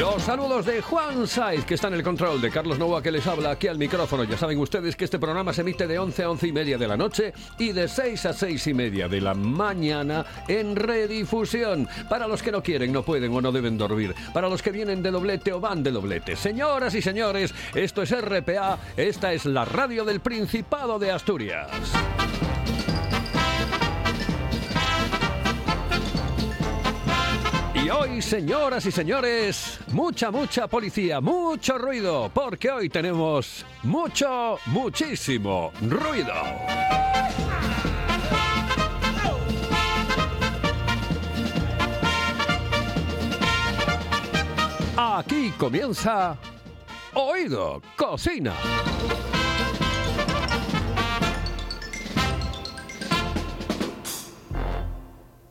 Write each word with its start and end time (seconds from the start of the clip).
Los 0.00 0.24
saludos 0.24 0.66
de 0.66 0.82
Juan 0.82 1.26
Saiz, 1.26 1.64
que 1.64 1.74
está 1.74 1.86
en 1.86 1.94
el 1.94 2.02
control, 2.02 2.40
de 2.40 2.50
Carlos 2.50 2.78
Novoa, 2.78 3.00
que 3.00 3.12
les 3.12 3.26
habla 3.28 3.52
aquí 3.52 3.68
al 3.68 3.78
micrófono. 3.78 4.24
Ya 4.24 4.36
saben 4.36 4.58
ustedes 4.58 4.96
que 4.96 5.04
este 5.04 5.20
programa 5.20 5.52
se 5.52 5.60
emite 5.60 5.86
de 5.86 5.98
11 5.98 6.22
a 6.24 6.30
11 6.30 6.46
y 6.48 6.52
media 6.52 6.78
de 6.78 6.88
la 6.88 6.96
noche 6.96 7.32
y 7.58 7.70
de 7.70 7.86
6 7.86 8.26
a 8.26 8.32
6 8.32 8.66
y 8.66 8.74
media 8.74 9.08
de 9.08 9.20
la 9.20 9.34
mañana 9.34 10.26
en 10.48 10.74
redifusión. 10.74 11.88
Para 12.08 12.26
los 12.26 12.42
que 12.42 12.50
no 12.50 12.62
quieren, 12.62 12.92
no 12.92 13.04
pueden 13.04 13.32
o 13.32 13.40
no 13.40 13.52
deben 13.52 13.78
dormir. 13.78 14.14
Para 14.32 14.48
los 14.48 14.62
que 14.62 14.72
vienen 14.72 15.02
de 15.02 15.12
doblete 15.12 15.52
o 15.52 15.60
van 15.60 15.84
de 15.84 15.92
doblete. 15.92 16.34
Señoras 16.34 16.94
y 16.94 17.00
señores, 17.00 17.54
esto 17.74 18.02
es 18.02 18.10
RPA, 18.20 18.78
esta 18.96 19.32
es 19.32 19.44
la 19.44 19.64
radio 19.64 20.04
del 20.04 20.20
Principado 20.20 20.98
de 20.98 21.12
Asturias. 21.12 21.70
Y 27.84 27.90
hoy, 27.90 28.22
señoras 28.22 28.86
y 28.86 28.90
señores, 28.90 29.78
mucha, 29.88 30.30
mucha 30.30 30.66
policía, 30.66 31.20
mucho 31.20 31.76
ruido, 31.76 32.30
porque 32.32 32.70
hoy 32.70 32.88
tenemos 32.88 33.66
mucho, 33.82 34.58
muchísimo 34.66 35.70
ruido. 35.82 36.32
Aquí 44.96 45.52
comienza 45.58 46.38
Oído 47.12 47.82
Cocina. 47.96 48.54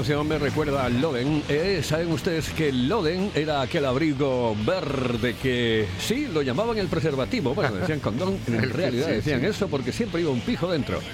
Canción 0.00 0.26
me 0.26 0.38
recuerda 0.38 0.86
al 0.86 0.98
Loden. 0.98 1.42
Eh, 1.50 1.82
Saben 1.84 2.10
ustedes 2.10 2.48
que 2.48 2.72
Loden 2.72 3.30
era 3.34 3.60
aquel 3.60 3.84
abrigo 3.84 4.56
verde 4.64 5.34
que 5.34 5.86
sí, 5.98 6.26
lo 6.26 6.40
llamaban 6.40 6.78
el 6.78 6.88
preservativo. 6.88 7.54
Bueno, 7.54 7.76
decían 7.76 8.00
condón, 8.00 8.38
en 8.46 8.70
realidad 8.70 9.08
decían 9.08 9.44
eso 9.44 9.68
porque 9.68 9.92
siempre 9.92 10.22
iba 10.22 10.30
un 10.30 10.40
pijo 10.40 10.72
dentro. 10.72 11.00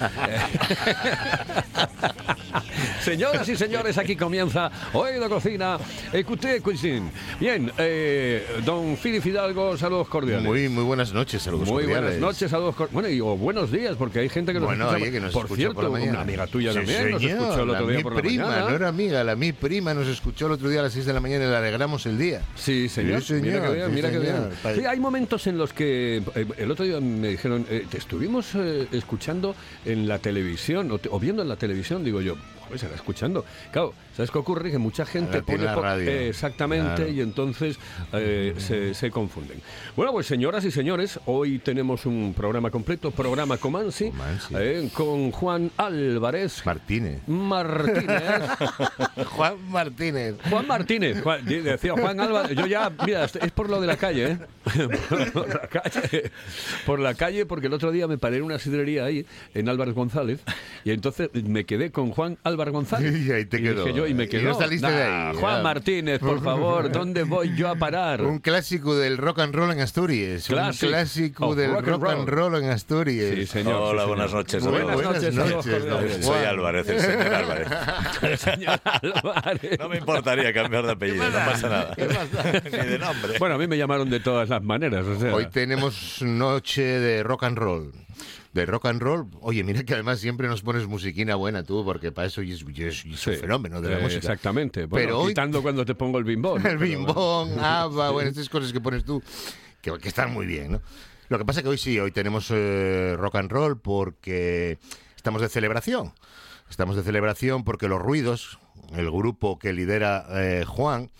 Señoras 3.11 3.47
y 3.47 3.55
señores, 3.55 3.97
aquí 3.97 4.17
comienza 4.17 4.69
Oído 4.91 5.29
Cocina, 5.29 5.77
Écoutez 6.11 6.61
Cuisine. 6.61 7.09
Bien, 7.39 7.71
eh, 7.77 8.45
don 8.65 8.97
Fili 8.97 9.21
Fidalgo, 9.21 9.77
saludos 9.77 10.09
cordiales. 10.09 10.43
Muy, 10.45 10.67
muy 10.67 10.83
buenas 10.83 11.13
noches, 11.13 11.41
saludos 11.41 11.69
Muy 11.69 11.83
buenas 11.85 12.01
cordiales. 12.01 12.19
noches, 12.19 12.51
saludos 12.51 12.75
cor- 12.75 12.89
Bueno, 12.91 13.07
y 13.07 13.21
o 13.21 13.37
buenos 13.37 13.71
días, 13.71 13.95
porque 13.97 14.19
hay 14.19 14.27
gente 14.27 14.51
que 14.51 14.59
nos 14.59 14.67
Bueno, 14.67 14.87
escucha. 14.89 15.03
oye, 15.03 15.11
que 15.13 15.19
nos 15.21 15.31
por 15.31 15.43
escucha 15.45 15.57
cierto, 15.59 15.75
por 15.75 15.83
la 15.85 15.89
mañana. 15.89 16.11
una 16.11 16.21
amiga 16.21 16.47
tuya 16.47 16.71
Sí, 16.73 16.77
también 16.79 17.11
nos 17.11 17.23
escuchó 17.23 17.63
el 17.63 17.69
otro 17.69 17.85
la 17.85 17.87
día 17.87 17.97
mi 17.97 18.03
por 18.03 18.15
la 18.15 18.21
prima, 18.21 18.45
mañana. 18.47 18.69
no 18.69 18.75
era 18.75 18.87
amiga, 18.89 19.23
la 19.23 19.35
mi 19.37 19.53
prima 19.53 19.93
nos 19.93 20.07
escuchó 20.07 20.47
el 20.47 20.51
otro 20.51 20.67
día 20.67 20.81
a 20.81 20.83
las 20.83 20.91
6 20.91 21.05
de 21.05 21.13
la 21.13 21.21
mañana 21.21 21.45
y 21.45 21.47
le 21.47 21.55
alegramos 21.55 22.05
el 22.07 22.17
día. 22.17 22.41
Sí, 22.55 22.89
señor. 22.89 23.21
Sí, 23.21 23.27
señor, 23.39 23.43
Mira 23.45 23.61
que 23.69 23.73
bien, 23.73 23.87
sí, 23.87 23.93
mira 23.93 24.11
que 24.11 24.19
bien. 24.19 24.35
Sí, 24.75 24.85
hay 24.85 24.99
momentos 24.99 25.47
en 25.47 25.57
los 25.57 25.71
que 25.71 26.17
eh, 26.35 26.45
el 26.57 26.71
otro 26.71 26.83
día 26.83 26.99
me 26.99 27.29
dijeron, 27.29 27.65
eh, 27.69 27.85
te 27.89 27.99
estuvimos 27.99 28.47
eh, 28.55 28.85
escuchando 28.91 29.55
en 29.85 30.09
la 30.09 30.19
televisión 30.19 30.91
o, 30.91 30.97
te- 30.97 31.07
o 31.09 31.17
viendo 31.21 31.41
en 31.41 31.47
la 31.47 31.55
televisión, 31.55 32.03
digo 32.03 32.19
yo, 32.19 32.35
joder, 32.67 32.79
se 32.79 32.87
la 32.89 32.95
escuchando. 32.95 33.43
Claro, 33.71 33.93
¿sabes 34.15 34.31
qué 34.31 34.37
ocurre? 34.37 34.71
Que 34.71 34.77
mucha 34.77 35.05
gente 35.05 35.41
tiene 35.41 35.63
la 35.65 35.75
radio. 35.75 36.09
eh, 36.09 36.29
exactamente 36.29 36.95
Claro. 36.95 37.11
y 37.11 37.21
entonces 37.21 37.79
eh, 38.13 38.53
se, 38.57 38.93
se 38.93 39.09
confunden. 39.11 39.61
Bueno, 39.95 40.11
pues 40.11 40.27
señoras 40.27 40.63
y 40.65 40.71
señores, 40.71 41.19
hoy 41.25 41.59
tenemos 41.59 42.05
un 42.05 42.33
programa 42.35 42.69
completo, 42.71 43.11
programa 43.11 43.57
Comansi, 43.57 44.11
Comansi. 44.11 44.53
eh, 44.57 44.89
con 44.93 45.31
Juan 45.31 45.71
Álvarez 45.77 46.65
Martínez. 46.65 47.21
Martínez. 47.27 48.41
Juan 49.31 49.55
Martínez. 49.69 50.35
Juan 50.49 50.67
Martínez, 50.67 51.21
Juan- 51.21 51.45
decía 51.45 51.93
Juan 51.93 52.19
Álvarez, 52.19 52.55
yo 52.57 52.65
ya, 52.67 52.91
mira, 53.05 53.25
es 53.25 53.51
por 53.53 53.69
lo 53.69 53.79
de 53.81 53.87
la 53.87 53.97
calle, 53.97 54.31
¿eh? 54.31 54.37
Por 55.33 55.47
la 55.49 55.67
calle, 55.69 56.31
por 56.85 56.99
la 56.99 57.13
calle, 57.13 57.45
porque 57.45 57.67
el 57.67 57.73
otro 57.73 57.91
día 57.91 58.07
me 58.07 58.17
paré 58.17 58.37
en 58.37 58.43
una 58.43 58.59
sidrería 58.59 59.05
ahí, 59.05 59.25
en 59.53 59.69
Álvarez 59.69 59.93
González, 59.95 60.41
y 60.83 60.91
entonces 60.91 61.29
me 61.33 61.63
quedé 61.65 61.91
con 61.91 62.11
Juan 62.11 62.37
Álvarez 62.43 62.56
González. 62.71 63.15
Y 63.27 63.31
ahí 63.31 63.45
te 63.45 63.61
quedó. 63.61 63.83
dije 63.85 63.97
yo, 63.97 64.07
y 64.07 64.13
me 64.13 64.23
Y 64.25 64.27
quedó. 64.27 64.49
no 64.49 64.53
saliste 64.55 64.89
de 64.89 65.03
ahí, 65.03 65.35
Juan. 65.37 65.63
Martínez, 65.63 66.19
por 66.19 66.41
favor, 66.43 66.91
¿dónde 66.91 67.23
voy 67.23 67.55
yo 67.55 67.69
a 67.69 67.75
parar? 67.75 68.21
Un 68.23 68.39
clásico 68.39 68.95
del 68.95 69.17
rock 69.17 69.39
and 69.39 69.53
roll 69.55 69.71
en 69.71 69.79
Asturias. 69.81 70.45
Classic 70.47 70.83
Un 70.83 70.89
clásico 70.89 71.47
of 71.47 71.55
del 71.57 71.71
rock 71.71 71.85
rock, 71.87 72.03
and 72.09 72.19
and 72.21 72.29
roll. 72.29 72.51
roll 72.53 72.63
en 72.63 72.69
Asturias. 72.69 73.33
Sí, 73.35 73.45
señor. 73.45 73.75
Hola, 73.75 73.89
sí, 73.91 73.97
señor. 73.97 74.07
buenas 74.07 74.33
noches. 74.33 74.63
Buenas 74.63 74.93
buenas 74.95 75.13
noches, 75.13 75.35
noches, 75.35 75.85
don. 75.85 76.23
Soy. 76.23 76.45
Álvarez, 76.45 76.89
el 76.89 76.99
señor 76.99 77.33
Álvarez. 77.33 77.67
Señor 78.39 78.79
Álvarez. 78.83 79.79
No 79.79 79.89
me 79.89 79.97
importaría 79.97 80.53
cambiar 80.53 80.85
de 80.85 80.91
apellido, 80.93 81.25
no 81.29 81.31
pasa 81.31 81.69
nada. 81.69 81.95
Ni 81.97 82.89
de 82.89 82.99
nombre. 82.99 83.33
Bueno, 83.39 83.55
a 83.55 83.57
mí 83.57 83.67
me 83.67 83.77
llamaron 83.77 84.09
de 84.09 84.19
todas 84.19 84.49
las 84.49 84.63
maneras, 84.63 85.05
o 85.05 85.19
sea. 85.19 85.33
Hoy 85.33 85.47
tenemos 85.49 86.21
noche 86.21 86.81
de 86.83 87.23
rock 87.23 87.43
and 87.43 87.57
roll. 87.57 87.91
De 88.57 88.65
rock 88.65 88.85
and 88.87 89.01
roll. 89.01 89.27
Oye, 89.41 89.63
mira 89.63 89.83
que 89.83 89.93
además 89.93 90.19
siempre 90.19 90.47
nos 90.47 90.61
pones 90.61 90.85
musiquina 90.87 91.35
buena 91.35 91.63
tú, 91.63 91.83
porque 91.85 92.11
para 92.11 92.27
eso 92.27 92.41
es, 92.41 92.63
es- 92.75 92.77
es 92.77 93.05
un 93.05 93.15
Sí. 93.15 93.35
fenómeno 93.35 93.81
de 93.81 93.89
la 93.91 93.99
Eh, 93.99 94.01
música. 94.03 94.17
Exactamente. 94.19 94.85
Bueno, 94.85 95.05
Pero 95.07 95.19
hoy- 95.21 95.27
quitando 95.29 95.61
cuando 95.61 95.85
te 95.85 95.95
pongo 95.95 96.17
el 96.17 96.23
bimbón. 96.23 96.65
El 96.65 96.77
bimbón, 96.77 97.57
ABBA, 97.59 98.09
bueno, 98.11 98.29
estas 98.29 98.49
cosas 98.49 98.73
que 98.73 98.81
pones 98.81 99.03
tú, 99.05 99.21
que, 99.81 99.91
que 99.99 100.07
están 100.09 100.33
muy 100.33 100.45
bien, 100.45 100.71
¿no? 100.73 100.81
Lo 101.29 101.37
que 101.37 101.45
pasa 101.45 101.61
que 101.61 101.67
hoy 101.69 101.77
sí, 101.77 101.99
hoy 101.99 102.11
tenemos 102.11 102.47
eh, 102.51 103.15
rock 103.17 103.35
and 103.35 103.51
roll 103.51 103.79
porque 103.79 104.79
estamos 105.15 105.41
de 105.41 105.49
celebración. 105.49 106.13
Estamos 106.69 106.95
de 106.95 107.03
celebración 107.03 107.63
porque 107.63 107.87
Los 107.87 108.01
Ruidos, 108.01 108.59
el 108.95 109.09
grupo 109.11 109.59
que 109.59 109.73
lidera 109.73 110.25
eh, 110.31 110.63
Juan, 110.65 111.11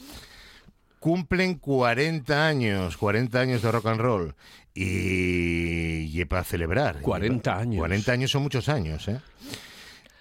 cumplen 1.00 1.56
40 1.56 2.48
años, 2.48 2.98
40 2.98 3.40
años 3.40 3.62
de 3.62 3.72
rock 3.72 3.86
and 3.88 4.02
roll. 4.02 4.36
Y, 4.74 6.20
y 6.20 6.26
para 6.26 6.44
celebrar. 6.44 7.02
40 7.02 7.50
Y- 7.58 7.62
años. 7.62 7.78
40 7.80 8.12
años 8.12 8.32
son 8.32 8.44
muchos 8.44 8.70
años, 8.70 9.08
¿eh? 9.08 9.20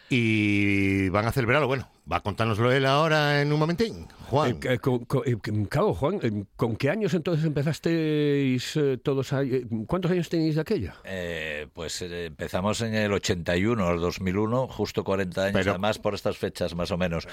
Y 0.08 1.08
van 1.10 1.26
a 1.26 1.32
celebrarlo. 1.32 1.66
Bueno, 1.66 1.88
va 2.10 2.18
a 2.18 2.20
contárnoslo 2.20 2.70
él 2.72 2.86
ahora 2.86 3.40
en 3.42 3.52
un 3.52 3.58
momentín. 3.58 4.06
Juan. 4.28 4.50
Eh, 4.62 4.74
eh, 4.74 4.78
con- 4.78 5.04
con- 5.04 5.22
eh, 5.26 5.36
claro, 5.68 5.94
Juan, 5.94 6.20
eh, 6.22 6.44
¿con 6.56 6.76
qué 6.76 6.90
años 6.90 7.14
entonces 7.14 7.44
empezasteis 7.44 8.76
eh, 8.76 8.98
todos 9.02 9.32
ahí? 9.32 9.54
Eh, 9.54 9.66
¿Cuántos 9.86 10.10
años 10.10 10.28
tenéis 10.28 10.54
de 10.56 10.60
aquella? 10.60 10.94
Eh, 11.04 11.66
pues 11.72 12.00
eh, 12.02 12.26
empezamos 12.26 12.80
en 12.82 12.94
el 12.94 13.12
81, 13.12 13.90
el 13.92 14.00
2001, 14.00 14.68
justo 14.68 15.02
40 15.04 15.42
años, 15.44 15.52
Pero- 15.54 15.70
además 15.72 15.98
por 15.98 16.14
estas 16.14 16.36
fechas 16.36 16.74
más 16.74 16.90
o 16.90 16.96
menos. 16.96 17.26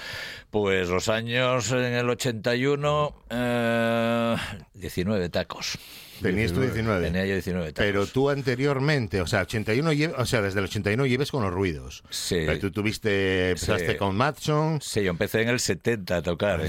Pues 0.50 0.88
los 0.88 1.08
años 1.08 1.70
en 1.72 1.94
el 1.94 2.08
81, 2.10 3.14
eh, 3.30 4.36
19 4.74 5.28
tacos. 5.28 5.78
Tenías 6.30 6.52
tú 6.52 6.60
19. 6.60 7.06
Tenía 7.06 7.26
yo 7.26 7.34
19 7.34 7.72
tacos. 7.72 7.86
Pero 7.86 8.06
tú 8.06 8.30
anteriormente, 8.30 9.20
o 9.20 9.26
sea, 9.26 9.42
81 9.42 9.92
lle- 9.92 10.14
o 10.16 10.26
sea, 10.26 10.42
desde 10.42 10.58
el 10.60 10.64
81 10.66 11.06
lleves 11.06 11.30
con 11.30 11.42
los 11.42 11.52
ruidos. 11.52 12.02
Sí. 12.10 12.42
Pero 12.46 12.58
tú 12.58 12.70
tuviste, 12.72 13.50
empezaste 13.50 13.92
Sí. 13.92 13.96
con 13.96 14.16
Matson, 14.16 14.80
Sí, 14.80 15.02
yo 15.02 15.10
empecé 15.10 15.42
en 15.42 15.48
el 15.50 15.60
70 15.60 16.16
a 16.16 16.22
tocar, 16.22 16.60
eh, 16.62 16.68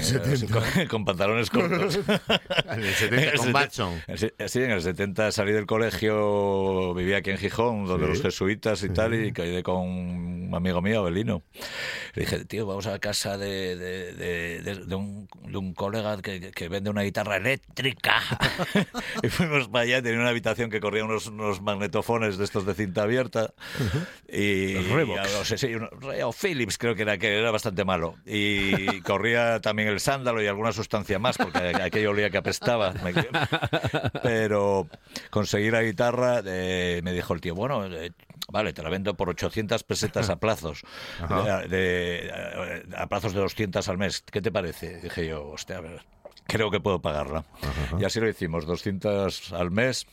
Con, 0.50 0.62
con 0.88 1.04
pantalones 1.04 1.50
cortos. 1.50 1.98
en 2.70 2.82
el 2.82 2.94
70 2.94 3.32
con 3.36 3.52
Matson. 3.52 4.02
el 4.06 4.18
Sí, 4.18 4.58
en 4.62 4.70
el 4.70 4.82
70 4.82 5.32
salí 5.32 5.52
del 5.52 5.66
colegio, 5.66 6.94
vivía 6.94 7.18
aquí 7.18 7.30
en 7.30 7.38
Gijón, 7.38 7.86
donde 7.86 8.06
Sí. 8.06 8.12
los 8.12 8.22
jesuitas 8.22 8.82
y 8.82 8.88
tal, 8.90 9.14
y 9.14 9.32
quedé 9.32 9.62
con 9.62 9.76
un 9.76 10.50
amigo 10.54 10.80
mío, 10.82 11.00
Abelino. 11.00 11.42
Le 12.14 12.22
dije, 12.22 12.44
tío, 12.44 12.66
vamos 12.66 12.86
a 12.86 12.92
la 12.92 12.98
casa 12.98 13.36
de, 13.36 13.76
de, 13.76 14.12
de- 14.14 14.74
de- 14.86 14.94
un, 14.94 15.28
un 15.52 15.74
colega 15.74 16.20
que, 16.22 16.50
que 16.52 16.68
vende 16.68 16.90
una 16.90 17.02
guitarra 17.02 17.36
eléctrica. 17.36 18.22
y 19.22 19.28
fuimos 19.46 19.68
para 19.68 19.82
allá, 19.84 20.02
tenía 20.02 20.20
una 20.20 20.28
habitación 20.30 20.70
que 20.70 20.80
corría 20.80 21.04
unos, 21.04 21.26
unos 21.26 21.60
magnetofones 21.62 22.36
de 22.38 22.44
estos 22.44 22.66
de 22.66 22.74
cinta 22.74 23.02
abierta. 23.02 23.52
Y, 24.28 24.74
no 25.38 25.44
sé, 25.44 25.76
uno- 25.76 25.88
o 26.26 26.32
Philips 26.32 26.78
creo 26.78 26.94
que 26.94 27.02
era, 27.02 27.18
que 27.18 27.38
era 27.38 27.50
bastante 27.50 27.84
malo. 27.84 28.16
Y 28.26 29.00
corría 29.02 29.60
también 29.60 29.88
el 29.88 30.00
sándalo 30.00 30.42
y 30.42 30.46
alguna 30.46 30.72
sustancia 30.72 31.18
más, 31.18 31.36
porque 31.38 31.58
aquello 31.58 32.10
olía 32.10 32.30
que 32.30 32.38
apestaba. 32.38 32.92
Pero 34.22 34.88
conseguí 35.30 35.70
la 35.70 35.82
guitarra, 35.82 36.42
eh, 36.44 37.00
me 37.04 37.12
dijo 37.12 37.34
el 37.34 37.40
tío, 37.40 37.54
bueno, 37.54 37.86
eh, 37.86 38.12
vale, 38.48 38.72
te 38.72 38.82
la 38.82 38.88
vendo 38.90 39.14
por 39.16 39.28
800 39.30 39.82
pesetas 39.84 40.28
a 40.30 40.36
plazos, 40.36 40.82
de, 41.28 41.68
de- 41.68 42.86
a 42.96 43.06
plazos 43.08 43.32
de 43.34 43.40
200 43.40 43.88
al 43.88 43.98
mes. 43.98 44.22
¿Qué 44.30 44.40
te 44.40 44.50
parece? 44.50 45.00
Dije 45.00 45.26
yo, 45.26 45.48
hostia, 45.48 45.78
a 45.78 45.80
ver, 45.80 46.02
creo 46.46 46.70
que 46.70 46.80
puedo 46.80 47.00
pagarla. 47.00 47.44
Y 47.98 48.04
así 48.04 48.20
lo 48.20 48.28
hicimos, 48.28 48.66
200 48.66 49.52
al 49.52 49.70
mes, 49.70 50.06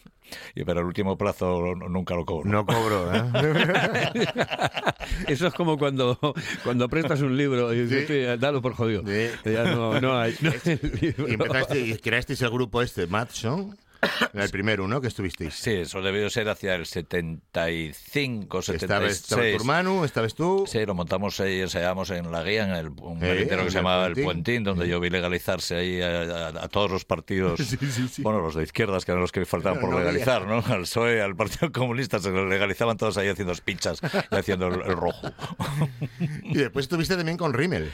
y 0.56 0.63
pero 0.63 0.80
el 0.81 0.85
último 0.88 1.18
plazo 1.18 1.75
nunca 1.75 2.15
lo 2.15 2.25
cobro. 2.25 2.50
No 2.50 2.65
cobró, 2.65 3.13
¿eh? 3.13 3.24
Eso 5.27 5.47
es 5.47 5.53
como 5.53 5.77
cuando, 5.77 6.18
cuando 6.63 6.89
prestas 6.89 7.21
un 7.21 7.38
libro 7.38 7.74
y 7.74 7.83
dices, 7.85 8.07
Sí. 8.07 8.13
"Sí, 8.13 8.39
dalo 8.39 8.62
por 8.62 8.74
jodido. 8.74 9.03
Sí. 9.06 9.30
Ya 9.51 9.63
no, 9.75 10.00
no 10.01 10.19
hay. 10.19 10.35
no 10.41 10.51
hay 10.51 10.80
libro. 11.01 11.27
y 11.30 11.33
empezaste 11.33 11.80
y 11.80 11.97
creasteis 11.97 12.41
el 12.41 12.50
grupo 12.50 12.81
este, 12.81 13.07
Matson, 13.07 13.77
era 14.33 14.44
el 14.44 14.50
primero, 14.50 14.88
¿no? 14.88 15.01
Que 15.01 15.07
estuvisteis. 15.07 15.53
Sí, 15.53 15.71
eso 15.71 16.01
debió 16.01 16.29
ser 16.29 16.50
hacia 16.50 16.75
el 16.75 16.85
75, 16.85 18.59
Estaba, 18.59 19.09
76. 19.09 19.11
estaba 19.21 19.41
tu 19.41 19.47
hermano, 19.55 20.05
estabas 20.05 20.35
tú. 20.35 20.65
Sí, 20.67 20.85
lo 20.85 20.94
montamos 20.94 21.39
ahí, 21.39 21.61
ensayamos 21.61 22.09
en 22.11 22.31
la 22.31 22.44
guía, 22.44 22.63
en 22.65 22.71
el, 22.71 22.88
un 22.89 23.19
Eh, 23.23 23.47
que 23.50 23.55
se 23.69 23.77
llamaba 23.77 24.05
El 24.07 24.21
Puentín. 24.21 24.63
Donde 24.63 24.88
yo 24.88 25.00
vi 25.00 25.09
legalizarse 25.09 25.75
ahí 25.75 26.01
a, 26.01 26.21
a- 26.21 26.47
a 26.63 26.67
todos 26.69 26.91
los 26.91 27.05
partidos, 27.05 27.59
bueno, 28.19 28.41
los 28.41 28.55
de 28.55 28.63
izquierdas, 28.63 29.05
que 29.05 29.11
eran 29.11 29.21
los 29.21 29.31
que 29.31 29.45
faltaban 29.45 29.79
por 29.79 29.89
No, 29.89 30.00
legalizar, 30.00 30.45
¿no? 30.45 30.63
Al 30.73 30.81
PSOE, 30.81 31.21
al 31.21 31.35
Partido 31.35 31.71
Comunista, 31.71 32.19
se 32.19 32.31
legalizaban 32.31 32.97
todos 32.97 33.17
ahí 33.17 33.27
haciendo 33.27 33.53
pichas 33.63 33.99
y 34.31 34.35
haciendo 34.35 34.67
el, 34.67 34.81
el 34.81 34.97
rojo. 34.97 35.31
Y 36.44 36.56
después 36.57 36.83
estuviste 36.85 37.15
también 37.15 37.38
con 37.38 37.53
Rimmel. 37.53 37.91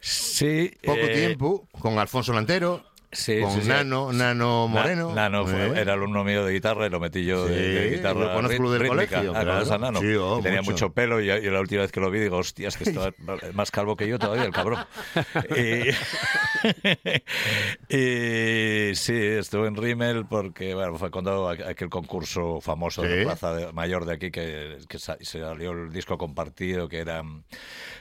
Sí. 0.00 0.72
Poco 0.84 0.98
eh, 1.00 1.14
tiempo, 1.14 1.68
con 1.78 1.98
Alfonso 1.98 2.32
Lantero, 2.32 2.84
Sí, 3.12 3.40
con 3.40 3.52
sí, 3.52 3.62
sí. 3.62 3.68
Nano, 3.68 4.12
Nano 4.12 4.66
Na- 4.68 4.74
Moreno. 4.82 5.14
Nano 5.14 5.46
fue- 5.46 5.80
era 5.80 5.94
alumno 5.94 6.22
mío 6.24 6.44
de 6.44 6.52
guitarra 6.52 6.86
y 6.86 6.90
lo 6.90 7.00
metí 7.00 7.24
yo 7.24 7.46
de, 7.46 7.90
guitarra 7.96 8.20
lo 8.20 8.32
conozco 8.34 8.70
del 8.72 8.80
rítmica. 8.82 8.88
colegio, 9.16 9.30
Ah, 9.30 9.40
claro. 9.42 9.50
¿conoces 9.52 9.70
a 9.72 9.78
Nano? 9.78 10.00
Sí, 10.00 10.14
oh, 10.20 10.40
tenía 10.42 10.60
mucho. 10.60 10.72
mucho 10.72 10.92
pelo 10.92 11.20
y, 11.20 11.30
y 11.30 11.50
la 11.50 11.60
última 11.60 11.82
vez 11.82 11.92
que 11.92 12.00
lo 12.00 12.10
vi 12.10 12.18
digo, 12.20 12.36
hostias, 12.38 12.76
que 12.76 12.84
estaba 12.84 13.12
más 13.54 13.70
calvo 13.70 13.96
que 13.96 14.06
yo 14.08 14.18
todavía, 14.18 14.44
el 14.44 14.52
cabrón. 14.52 14.84
y, 15.50 15.90
y 17.96 18.94
sí, 18.94 19.14
estuve 19.14 19.68
en 19.68 19.76
Rimmel 19.76 20.26
porque 20.26 20.74
bueno, 20.74 20.96
fue 20.98 21.10
cuando 21.10 21.50
aqu- 21.50 21.66
aquel 21.68 21.88
concurso 21.88 22.60
famoso 22.60 23.02
de. 23.02 23.22
Plaza 23.24 23.54
de- 23.54 23.72
Mayor 23.72 24.04
de 24.04 24.12
aquí 24.14 24.30
que, 24.30 24.78
que 24.88 24.98
sa- 24.98 25.18
salió 25.20 25.72
el 25.72 25.92
disco 25.92 26.18
compartido 26.18 26.88
que 26.88 26.98
era 26.98 27.22
mm, 27.22 27.44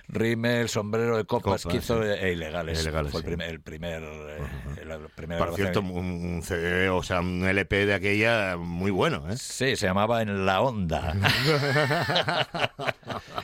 Rimmel, 0.08 0.70
sombrero 0.70 1.18
de 1.18 1.26
copas, 1.26 1.62
sí. 1.62 1.70
e 1.70 2.32
ilegales. 2.32 2.80
E 2.80 2.82
ilegales, 2.84 3.12
fue 3.12 3.22
el 3.22 3.26
primer, 3.26 3.50
el 3.50 3.62
primer, 3.62 4.04
eh, 4.04 4.86
primera 5.10 5.46
Por 5.46 5.56
cierto, 5.56 5.80
un, 5.82 5.90
un 5.92 6.42
CD, 6.44 6.90
o 6.90 7.04
sea, 7.04 7.20
un 7.22 7.46
LP 7.46 7.86
de 7.86 7.94
aquella 7.94 8.58
muy 8.58 8.92
bueno, 8.92 9.30
¿eh? 9.30 9.38
Sí, 9.38 9.76
se 9.76 9.88
llamaba 9.88 10.22
En 10.22 10.46
la 10.46 10.62
Onda. 10.62 11.14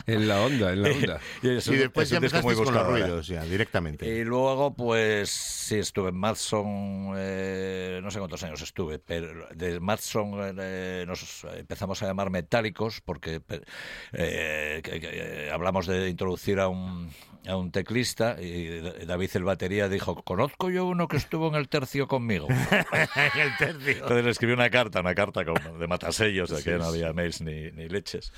En 0.07 0.27
la 0.27 0.41
onda, 0.41 0.73
en 0.73 0.81
la 0.81 0.89
onda. 0.89 1.19
es 1.43 1.67
y 1.67 1.75
después 1.75 2.05
es 2.05 2.09
ya 2.11 2.17
empezasteis 2.17 2.57
con 2.57 2.73
los 2.73 2.83
ahora. 2.83 2.89
ruidos, 3.05 3.27
ya, 3.27 3.43
directamente. 3.43 4.07
Y 4.07 4.23
luego, 4.23 4.73
pues 4.75 5.29
sí, 5.29 5.77
estuve 5.79 6.09
en 6.09 6.17
Madson, 6.17 7.13
eh, 7.17 7.99
no 8.03 8.09
sé 8.11 8.19
cuántos 8.19 8.43
años 8.43 8.61
estuve, 8.61 8.99
pero 8.99 9.47
de 9.53 9.79
Madson 9.79 10.55
eh, 10.59 11.05
nos 11.07 11.45
empezamos 11.55 12.01
a 12.03 12.07
llamar 12.07 12.29
metálicos 12.29 13.01
porque 13.01 13.41
eh, 14.13 14.81
que- 14.83 14.99
que, 14.99 15.09
eh, 15.47 15.51
hablamos 15.51 15.87
de 15.87 16.09
introducir 16.09 16.59
a 16.59 16.67
un, 16.67 17.09
a 17.47 17.56
un 17.56 17.71
teclista 17.71 18.37
y 18.41 18.80
David 19.06 19.30
el 19.35 19.44
batería 19.44 19.87
dijo, 19.87 20.15
conozco 20.23 20.69
yo 20.69 20.85
uno 20.85 21.07
que 21.07 21.18
estuvo 21.18 21.41
en 21.50 21.56
el 21.56 21.69
tercio 21.69 22.07
conmigo. 22.07 22.48
el 23.36 23.57
tercio. 23.57 23.94
Entonces 23.94 24.24
le 24.26 24.31
escribí 24.31 24.54
una 24.54 24.69
carta, 24.69 25.00
una 25.02 25.16
carta 25.16 25.44
con- 25.45 25.80
de 25.80 25.88
matasellos, 25.88 26.50
de 26.50 26.64
que 26.64 26.78
no 26.78 26.86
había 26.86 27.14
mails 27.14 27.42
ni, 27.42 27.71
ni 27.71 27.88
leches. 27.90 28.31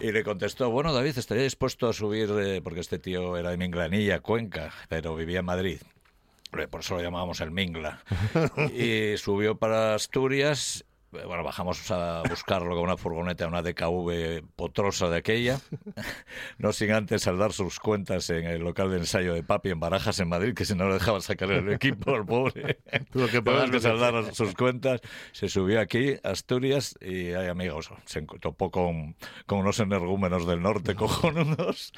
Y 0.00 0.10
le 0.12 0.24
contestó, 0.24 0.70
bueno, 0.70 0.92
David, 0.92 1.16
estaría 1.18 1.44
dispuesto 1.44 1.88
a 1.88 1.92
subir, 1.92 2.28
eh, 2.40 2.60
porque 2.62 2.80
este 2.80 2.98
tío 2.98 3.36
era 3.36 3.50
de 3.50 3.56
Minglanilla, 3.56 4.20
Cuenca, 4.20 4.72
pero 4.88 5.14
vivía 5.14 5.38
en 5.40 5.44
Madrid. 5.44 5.80
Eh, 6.58 6.66
Por 6.68 6.80
eso 6.80 6.96
lo 6.96 7.02
llamábamos 7.02 7.40
el 7.40 7.50
Mingla. 7.50 8.02
Y 8.74 9.16
subió 9.18 9.56
para 9.56 9.94
Asturias. 9.94 10.84
Bueno, 11.22 11.44
bajamos 11.44 11.88
a 11.92 12.22
buscarlo 12.28 12.74
con 12.74 12.84
una 12.84 12.96
furgoneta, 12.96 13.46
una 13.46 13.62
DKV 13.62 14.42
potrosa 14.56 15.08
de 15.08 15.18
aquella. 15.18 15.60
No 16.58 16.72
sin 16.72 16.92
antes 16.92 17.22
saldar 17.22 17.52
sus 17.52 17.78
cuentas 17.78 18.30
en 18.30 18.46
el 18.46 18.62
local 18.62 18.90
de 18.90 18.98
ensayo 18.98 19.34
de 19.34 19.42
Papi 19.42 19.70
en 19.70 19.80
Barajas, 19.80 20.18
en 20.20 20.28
Madrid, 20.28 20.54
que 20.54 20.64
si 20.64 20.74
no 20.74 20.88
le 20.88 20.94
dejaban 20.94 21.20
sacar 21.20 21.50
el 21.50 21.72
equipo 21.72 22.14
al 22.14 22.24
pobre. 22.24 22.78
Tuvo 23.12 23.26
que 23.26 23.42
pagar 23.42 23.66
que 23.66 23.76
lo 23.76 23.80
saldar 23.80 24.34
sus 24.34 24.54
cuentas. 24.54 25.00
Se 25.32 25.48
subió 25.48 25.80
aquí, 25.80 26.14
Asturias, 26.22 26.96
y 27.00 27.32
hay 27.32 27.48
amigos. 27.48 27.90
Se 28.06 28.22
topó 28.22 28.70
con, 28.70 29.16
con 29.46 29.60
unos 29.60 29.80
energúmenos 29.80 30.46
del 30.46 30.62
norte 30.62 30.94
cojonudos. 30.94 31.92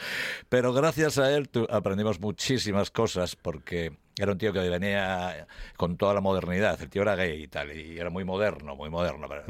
Pero 0.49 0.73
gracias 0.73 1.18
a 1.18 1.35
él 1.35 1.49
aprendimos 1.70 2.20
muchísimas 2.20 2.90
cosas 2.90 3.37
porque 3.37 3.92
era 4.18 4.32
un 4.32 4.38
tío 4.38 4.52
que 4.52 4.61
venía 4.68 5.46
con 5.76 5.96
toda 5.96 6.14
la 6.14 6.20
modernidad. 6.20 6.80
El 6.80 6.88
tío 6.88 7.02
era 7.02 7.16
gay 7.16 7.42
y 7.44 7.49
tal, 7.49 7.76
y 7.76 7.99
era 7.99 8.11
muy 8.11 8.25
moderno, 8.25 8.75
muy 8.76 8.90
moderno. 8.90 9.28
pero- 9.28 9.44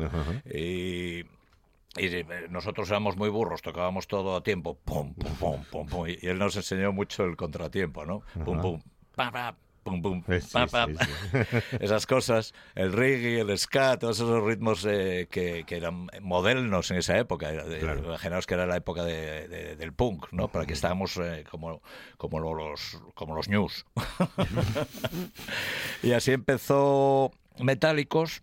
Y. 0.53 1.25
Y 1.99 2.15
eh, 2.15 2.27
nosotros 2.51 2.91
éramos 2.91 3.17
muy 3.17 3.31
burros, 3.31 3.63
tocábamos 3.63 4.07
todo 4.07 4.37
a 4.37 4.43
tiempo, 4.43 4.77
pum, 4.85 5.15
pum, 5.15 5.33
pum, 5.37 5.65
pum, 5.71 5.87
pum, 5.89 6.07
y 6.09 6.27
él 6.27 6.39
nos 6.39 6.55
enseñó 6.55 6.93
mucho 6.93 7.25
el 7.25 7.37
contratiempo, 7.37 8.05
¿no? 8.05 8.23
Pum, 8.45 8.61
pum, 8.61 8.83
pa, 9.15 9.31
pa, 9.33 9.57
pum, 9.87 10.03
pum, 10.03 10.23
sí, 10.41 10.49
pa, 10.53 10.67
pa, 10.67 10.87
sí, 10.87 10.95
pa. 10.95 11.49
esas 11.81 12.07
cosas, 12.07 12.53
el 12.75 12.93
reggae, 12.93 13.41
el 13.41 13.57
ska, 13.59 13.99
todos 13.99 14.17
esos 14.17 14.43
ritmos 14.45 14.85
eh, 14.85 15.29
que, 15.31 15.65
que 15.65 15.77
eran 15.77 16.09
modernos 16.21 16.91
en 16.91 16.99
esa 16.99 17.17
época. 17.19 17.51
Claro. 17.81 18.05
Imaginaos 18.05 18.47
que 18.47 18.55
era 18.55 18.67
la 18.67 18.77
época 18.77 19.05
de- 19.05 19.49
de- 19.49 19.77
del 19.77 19.93
punk, 19.93 20.27
¿no? 20.33 20.49
Para 20.49 20.67
que 20.67 20.73
estábamos 20.75 21.17
eh, 21.19 21.45
como, 21.51 21.81
como 22.19 22.41
los 22.41 23.01
como 23.15 23.35
los 23.35 23.49
news. 23.49 23.87
y 26.03 26.13
así 26.13 26.33
empezó 26.33 27.31
Metálicos. 27.59 28.43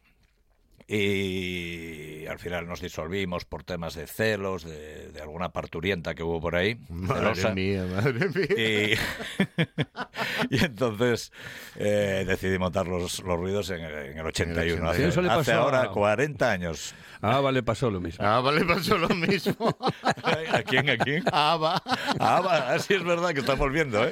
Y 0.95 2.25
al 2.27 2.39
final 2.39 2.67
nos 2.67 2.81
disolvimos 2.81 3.45
por 3.45 3.63
temas 3.63 3.95
de 3.95 4.07
celos, 4.07 4.63
de, 4.63 5.09
de 5.11 5.21
alguna 5.21 5.49
parturienta 5.49 6.15
que 6.15 6.23
hubo 6.23 6.39
por 6.39 6.55
ahí. 6.55 6.77
Madre 6.89 7.35
celosa. 7.35 7.53
mía, 7.53 7.85
madre 7.85 8.29
mía. 8.29 8.45
Y, 10.49 10.55
y 10.55 10.63
entonces 10.63 11.31
eh, 11.75 12.23
decidí 12.27 12.57
montar 12.57 12.87
los, 12.87 13.19
los 13.23 13.37
ruidos 13.39 13.69
en 13.69 13.81
el, 13.81 13.93
en 14.11 14.17
el 14.17 14.25
81. 14.25 14.89
Hace, 14.89 15.05
hace 15.29 15.51
ahora 15.53 15.83
a- 15.83 15.89
40 15.91 16.51
años. 16.51 16.93
Ah, 17.23 17.39
vale, 17.39 17.63
pasó 17.63 17.89
lo 17.89 17.99
mismo. 18.01 18.23
Ah, 18.25 18.39
vale, 18.41 18.65
pasó 18.65 18.97
lo 18.97 19.07
mismo. 19.09 19.75
¿A 20.51 20.61
quién? 20.63 20.89
¿A 20.89 20.97
quién? 20.97 21.23
Ah, 21.31 21.57
va. 21.61 21.81
Ah, 22.19 22.41
va, 22.41 22.77
sí 22.79 22.93
es 22.95 23.03
verdad 23.03 23.29
que 23.33 23.39
está 23.39 23.55
volviendo, 23.55 24.03
¿eh? 24.03 24.11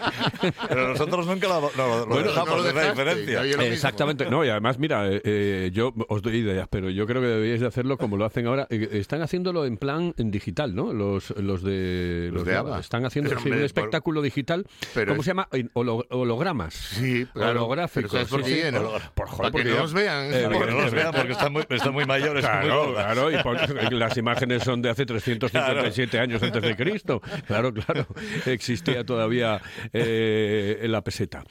Pero 0.69 0.87
nosotros 0.89 1.27
nunca 1.27 1.47
lo, 1.47 1.61
lo- 1.75 1.99
lo 1.99 2.05
Bueno, 2.07 2.29
dejamos, 2.29 2.49
no 2.49 2.55
lo 2.57 2.63
dejaste, 2.63 2.89
diferencia. 2.89 3.41
no, 3.43 3.57
lo. 3.57 3.61
Exactamente, 3.63 4.29
no, 4.29 4.45
y 4.45 4.49
además, 4.49 4.79
mira, 4.79 5.07
eh, 5.09 5.21
eh, 5.23 5.69
yo 5.73 5.93
os 6.07 6.21
doy 6.21 6.37
ideas, 6.37 6.67
pero 6.69 6.89
yo 6.89 7.05
creo 7.05 7.21
que 7.21 7.27
deberíais 7.27 7.59
de 7.61 7.67
hacerlo 7.67 7.97
como 7.97 8.17
lo 8.17 8.25
hacen 8.25 8.47
ahora. 8.47 8.67
Eh, 8.69 8.89
están 8.93 9.21
haciéndolo 9.21 9.65
en 9.65 9.77
plan 9.77 10.13
en 10.17 10.31
digital, 10.31 10.73
¿no? 10.75 10.93
Los, 10.93 11.31
los 11.37 11.63
de 11.63 12.29
Los 12.31 12.45
de. 12.45 12.55
ABBA. 12.55 12.79
Están 12.79 13.05
haciendo 13.05 13.29
Pero, 13.29 13.41
sí, 13.41 13.49
un 13.49 13.61
espectáculo 13.61 14.21
digital. 14.21 14.65
pero 14.93 15.11
¿Cómo 15.11 15.21
es- 15.21 15.25
se 15.25 15.31
llama? 15.31 15.47
Holo- 15.73 16.05
hologramas. 16.09 16.73
Sí, 16.73 17.25
claro. 17.33 17.65
Holográficos. 17.65 18.11
Pero 18.11 18.23
¿sabes 18.25 18.27
por 18.29 18.43
sí, 18.43 18.55
qué, 18.55 18.65
sí. 18.67 18.71
no? 18.71 18.91
Por- 19.13 19.27
joder, 19.27 19.37
Para 19.37 19.47
que 19.49 19.51
porque 19.51 19.69
no 19.69 19.75
nos 19.81 19.93
vean. 19.93 20.33
Eh, 20.33 20.43
Para 20.43 20.59
que 20.65 20.71
no 20.71 20.81
los 20.81 20.91
vean 20.91 21.11
porque 21.13 21.31
están 21.33 21.53
muy, 21.53 21.63
están 21.69 21.93
muy 21.93 22.05
mayores, 22.05 22.45
Claro. 22.45 22.95
Claro, 23.03 23.29
y 23.31 23.95
las 23.95 24.17
imágenes 24.17 24.63
son 24.63 24.81
de 24.81 24.89
hace 24.89 25.05
357 25.05 26.19
años 26.19 26.41
antes 26.43 26.61
de 26.61 26.75
Cristo. 26.75 27.21
Claro, 27.45 27.73
claro, 27.73 28.07
existía 28.45 29.05
todavía 29.05 29.61
eh, 29.93 30.85
la 30.87 31.03
peseta. 31.03 31.43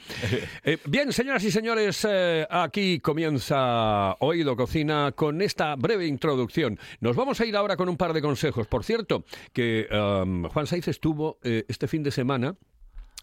Eh, 0.63 0.77
bien, 0.85 1.11
señoras 1.13 1.43
y 1.43 1.51
señores, 1.51 2.05
eh, 2.09 2.47
aquí 2.49 2.99
comienza 2.99 4.13
Oído 4.19 4.55
Cocina 4.55 5.11
con 5.15 5.41
esta 5.41 5.75
breve 5.75 6.07
introducción. 6.07 6.79
Nos 6.99 7.15
vamos 7.15 7.39
a 7.41 7.45
ir 7.45 7.55
ahora 7.55 7.75
con 7.75 7.89
un 7.89 7.97
par 7.97 8.13
de 8.13 8.21
consejos. 8.21 8.67
Por 8.67 8.83
cierto, 8.83 9.25
que 9.53 9.87
um, 9.91 10.43
Juan 10.45 10.67
Saiz 10.67 10.87
estuvo 10.87 11.39
este 11.43 11.87
fin 11.87 12.03
de 12.03 12.11
semana 12.11 12.55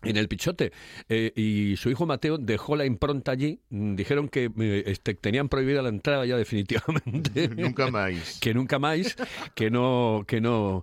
en 0.03 0.17
el 0.17 0.29
Pichote 0.29 0.73
eh, 1.09 1.33
y 1.35 1.77
su 1.77 1.91
hijo 1.91 2.07
Mateo 2.07 2.39
dejó 2.39 2.77
la 2.77 2.85
impronta 2.85 3.33
allí. 3.33 3.61
Dijeron 3.71 4.29
que 4.29 4.51
eh, 4.59 4.85
este, 4.87 5.15
tenían 5.15 5.49
prohibida 5.49 5.83
la 5.83 5.89
entrada 5.89 6.25
ya 6.27 6.37
definitivamente. 6.37 7.49
Nunca 7.57 7.91
más. 7.91 8.39
que 8.41 8.55
nunca 8.55 8.79
más, 8.79 9.17
que 9.55 9.71
no, 9.71 10.25
que 10.27 10.41
no, 10.41 10.83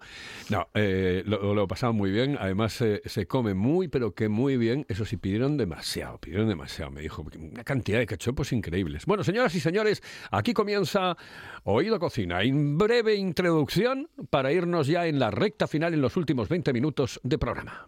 no, 0.49 0.67
eh, 0.73 1.23
lo, 1.25 1.53
lo 1.53 1.67
pasaban 1.67 1.95
muy 1.95 2.11
bien, 2.11 2.37
además 2.39 2.79
eh, 2.81 3.01
se 3.05 3.27
come 3.27 3.53
muy, 3.53 3.87
pero 3.87 4.13
que 4.13 4.29
muy 4.29 4.57
bien, 4.57 4.85
eso 4.89 5.05
sí, 5.05 5.17
pidieron 5.17 5.57
demasiado, 5.57 6.17
pidieron 6.19 6.47
demasiado, 6.47 6.91
me 6.91 7.01
dijo, 7.01 7.25
una 7.35 7.63
cantidad 7.63 7.99
de 7.99 8.05
cachopos 8.05 8.51
increíbles. 8.51 9.05
Bueno, 9.05 9.23
señoras 9.23 9.53
y 9.55 9.59
señores, 9.59 10.03
aquí 10.31 10.53
comienza 10.53 11.17
Oído 11.63 11.99
Cocina, 11.99 12.41
en 12.43 12.77
breve 12.77 13.15
introducción 13.15 14.09
para 14.29 14.51
irnos 14.51 14.87
ya 14.87 15.07
en 15.07 15.19
la 15.19 15.31
recta 15.31 15.67
final 15.67 15.93
en 15.93 16.01
los 16.01 16.17
últimos 16.17 16.49
20 16.49 16.73
minutos 16.73 17.19
de 17.23 17.37
programa. 17.37 17.87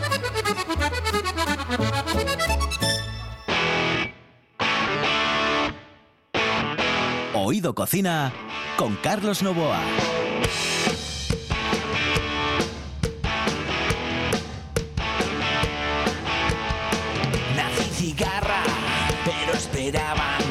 Oído 7.33 7.73
Cocina 7.75 8.31
con 8.77 8.95
Carlos 8.97 9.41
Novoa. 9.41 9.79
Nací 17.55 17.89
cigarra, 17.93 18.63
pero 19.25 19.53
esperaban 19.53 20.41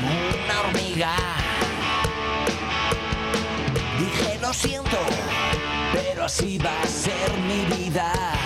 una 0.44 0.60
hormiga. 0.60 1.14
Dije 3.98 4.38
lo 4.40 4.52
siento, 4.52 4.98
pero 5.92 6.24
así 6.24 6.58
va 6.58 6.82
a 6.82 6.86
ser 6.86 7.32
mi 7.48 7.64
vida. 7.76 8.39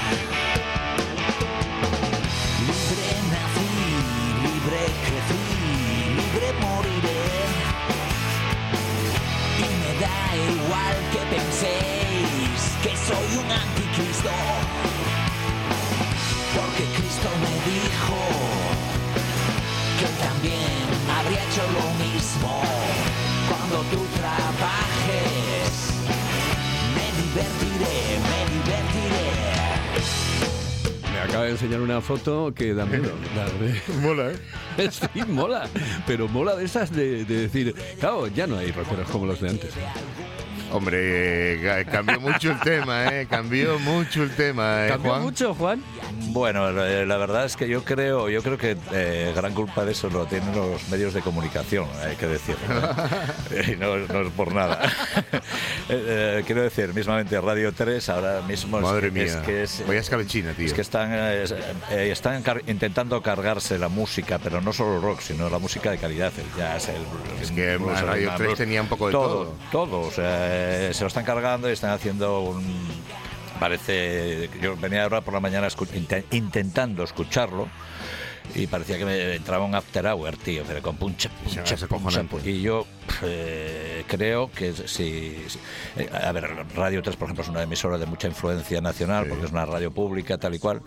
Acaba 31.34 31.46
de 31.46 31.50
enseñar 31.52 31.80
una 31.80 32.00
foto 32.00 32.52
que 32.54 32.74
da 32.74 32.86
miedo. 32.86 33.10
La 33.36 33.44
de- 33.46 33.80
Mola, 34.00 34.30
¿eh? 34.32 34.88
Sí, 34.90 35.20
mola. 35.28 35.68
Pero 36.06 36.28
mola 36.28 36.54
de 36.56 36.64
esas 36.64 36.90
de, 36.94 37.24
de 37.24 37.40
decir, 37.42 37.74
claro, 37.98 38.28
ya 38.28 38.46
no 38.46 38.56
hay 38.58 38.70
rockeros 38.72 39.08
como 39.10 39.26
los 39.26 39.40
de 39.40 39.50
antes. 39.50 39.72
Hombre, 40.74 41.54
eh, 41.80 41.86
cambió 41.90 42.20
mucho 42.20 42.50
el 42.50 42.58
tema, 42.60 43.06
¿eh? 43.06 43.26
Cambió 43.30 43.78
mucho 43.78 44.24
el 44.24 44.30
tema, 44.34 44.86
¿eh, 44.86 44.88
¿Cambió 44.88 45.12
Juan? 45.12 45.22
mucho, 45.22 45.54
Juan? 45.54 45.84
Bueno, 46.30 46.68
eh, 46.84 47.06
la 47.06 47.16
verdad 47.16 47.44
es 47.44 47.56
que 47.56 47.68
yo 47.68 47.84
creo, 47.84 48.28
yo 48.28 48.42
creo 48.42 48.58
que 48.58 48.76
eh, 48.92 49.32
gran 49.36 49.54
culpa 49.54 49.84
de 49.84 49.92
eso 49.92 50.10
lo 50.10 50.26
tienen 50.26 50.52
los 50.54 50.88
medios 50.88 51.14
de 51.14 51.20
comunicación, 51.20 51.86
hay 52.04 52.16
que 52.16 52.26
decirlo. 52.26 52.64
¿eh? 53.52 53.72
Y 53.72 53.76
no, 53.80 53.96
no 53.98 54.20
es 54.22 54.32
por 54.32 54.52
nada. 54.52 54.80
Eh, 55.86 56.38
eh, 56.38 56.42
quiero 56.46 56.62
decir, 56.62 56.94
mismamente 56.94 57.38
Radio 57.38 57.70
3 57.74 58.08
ahora 58.08 58.40
mismo 58.48 58.78
es 58.78 58.82
Madre 58.82 59.10
mía. 59.10 59.24
es 59.24 59.36
que 59.36 59.62
es, 59.64 59.84
Vaya 59.86 60.00
escabechina, 60.00 60.52
tío. 60.54 60.64
es 60.64 60.72
que 60.72 60.80
están, 60.80 61.10
eh, 61.12 61.42
es- 61.42 61.54
están 61.90 62.42
car- 62.42 62.62
intentando 62.66 63.20
cargarse 63.20 63.78
la 63.78 63.88
música, 63.90 64.38
pero 64.42 64.62
no 64.62 64.72
solo 64.72 64.96
el 64.96 65.02
rock, 65.02 65.20
sino 65.20 65.50
la 65.50 65.58
música 65.58 65.90
de 65.90 65.98
calidad, 65.98 66.32
el 66.38 66.58
jazz, 66.58 66.88
el 66.88 67.02
Es 67.42 67.50
que 67.50 67.74
el 67.74 67.80
Radio 67.80 68.28
blues, 68.30 68.36
3 68.38 68.54
tenía 68.56 68.80
un 68.80 68.88
poco 68.88 69.08
de 69.08 69.12
todo. 69.12 69.54
Todo, 69.70 70.00
o 70.00 70.10
sea, 70.10 70.63
eh, 70.64 70.94
se 70.94 71.02
lo 71.02 71.08
están 71.08 71.24
cargando 71.24 71.68
y 71.68 71.72
están 71.72 71.90
haciendo 71.90 72.40
un... 72.40 72.64
Parece, 73.60 74.50
yo 74.60 74.76
venía 74.76 75.04
ahora 75.04 75.20
por 75.20 75.32
la 75.32 75.40
mañana 75.40 75.68
intentando 76.32 77.04
escucharlo 77.04 77.68
y 78.54 78.66
parecía 78.66 78.98
que 78.98 79.04
me 79.04 79.34
entraba 79.34 79.64
un 79.64 79.74
after 79.74 80.06
hour, 80.06 80.36
tío, 80.36 80.62
pero 80.66 80.82
con 80.82 80.96
puncha, 80.96 81.30
Sí, 81.48 81.58
Y 82.50 82.60
yo 82.62 82.86
eh, 83.22 84.04
creo 84.06 84.50
que 84.50 84.72
si... 84.72 84.86
si- 84.86 85.58
eh, 85.96 86.08
a 86.12 86.30
ver, 86.32 86.48
Radio 86.74 87.02
3, 87.02 87.16
por 87.16 87.26
ejemplo, 87.26 87.42
es 87.44 87.48
una 87.50 87.62
emisora 87.62 87.98
de 87.98 88.06
mucha 88.06 88.28
influencia 88.28 88.80
nacional, 88.80 89.24
Sí. 89.24 89.30
porque 89.30 89.46
es 89.46 89.52
una 89.52 89.64
radio 89.66 89.90
pública, 89.90 90.38
tal 90.38 90.54
y 90.54 90.58
cual, 90.58 90.82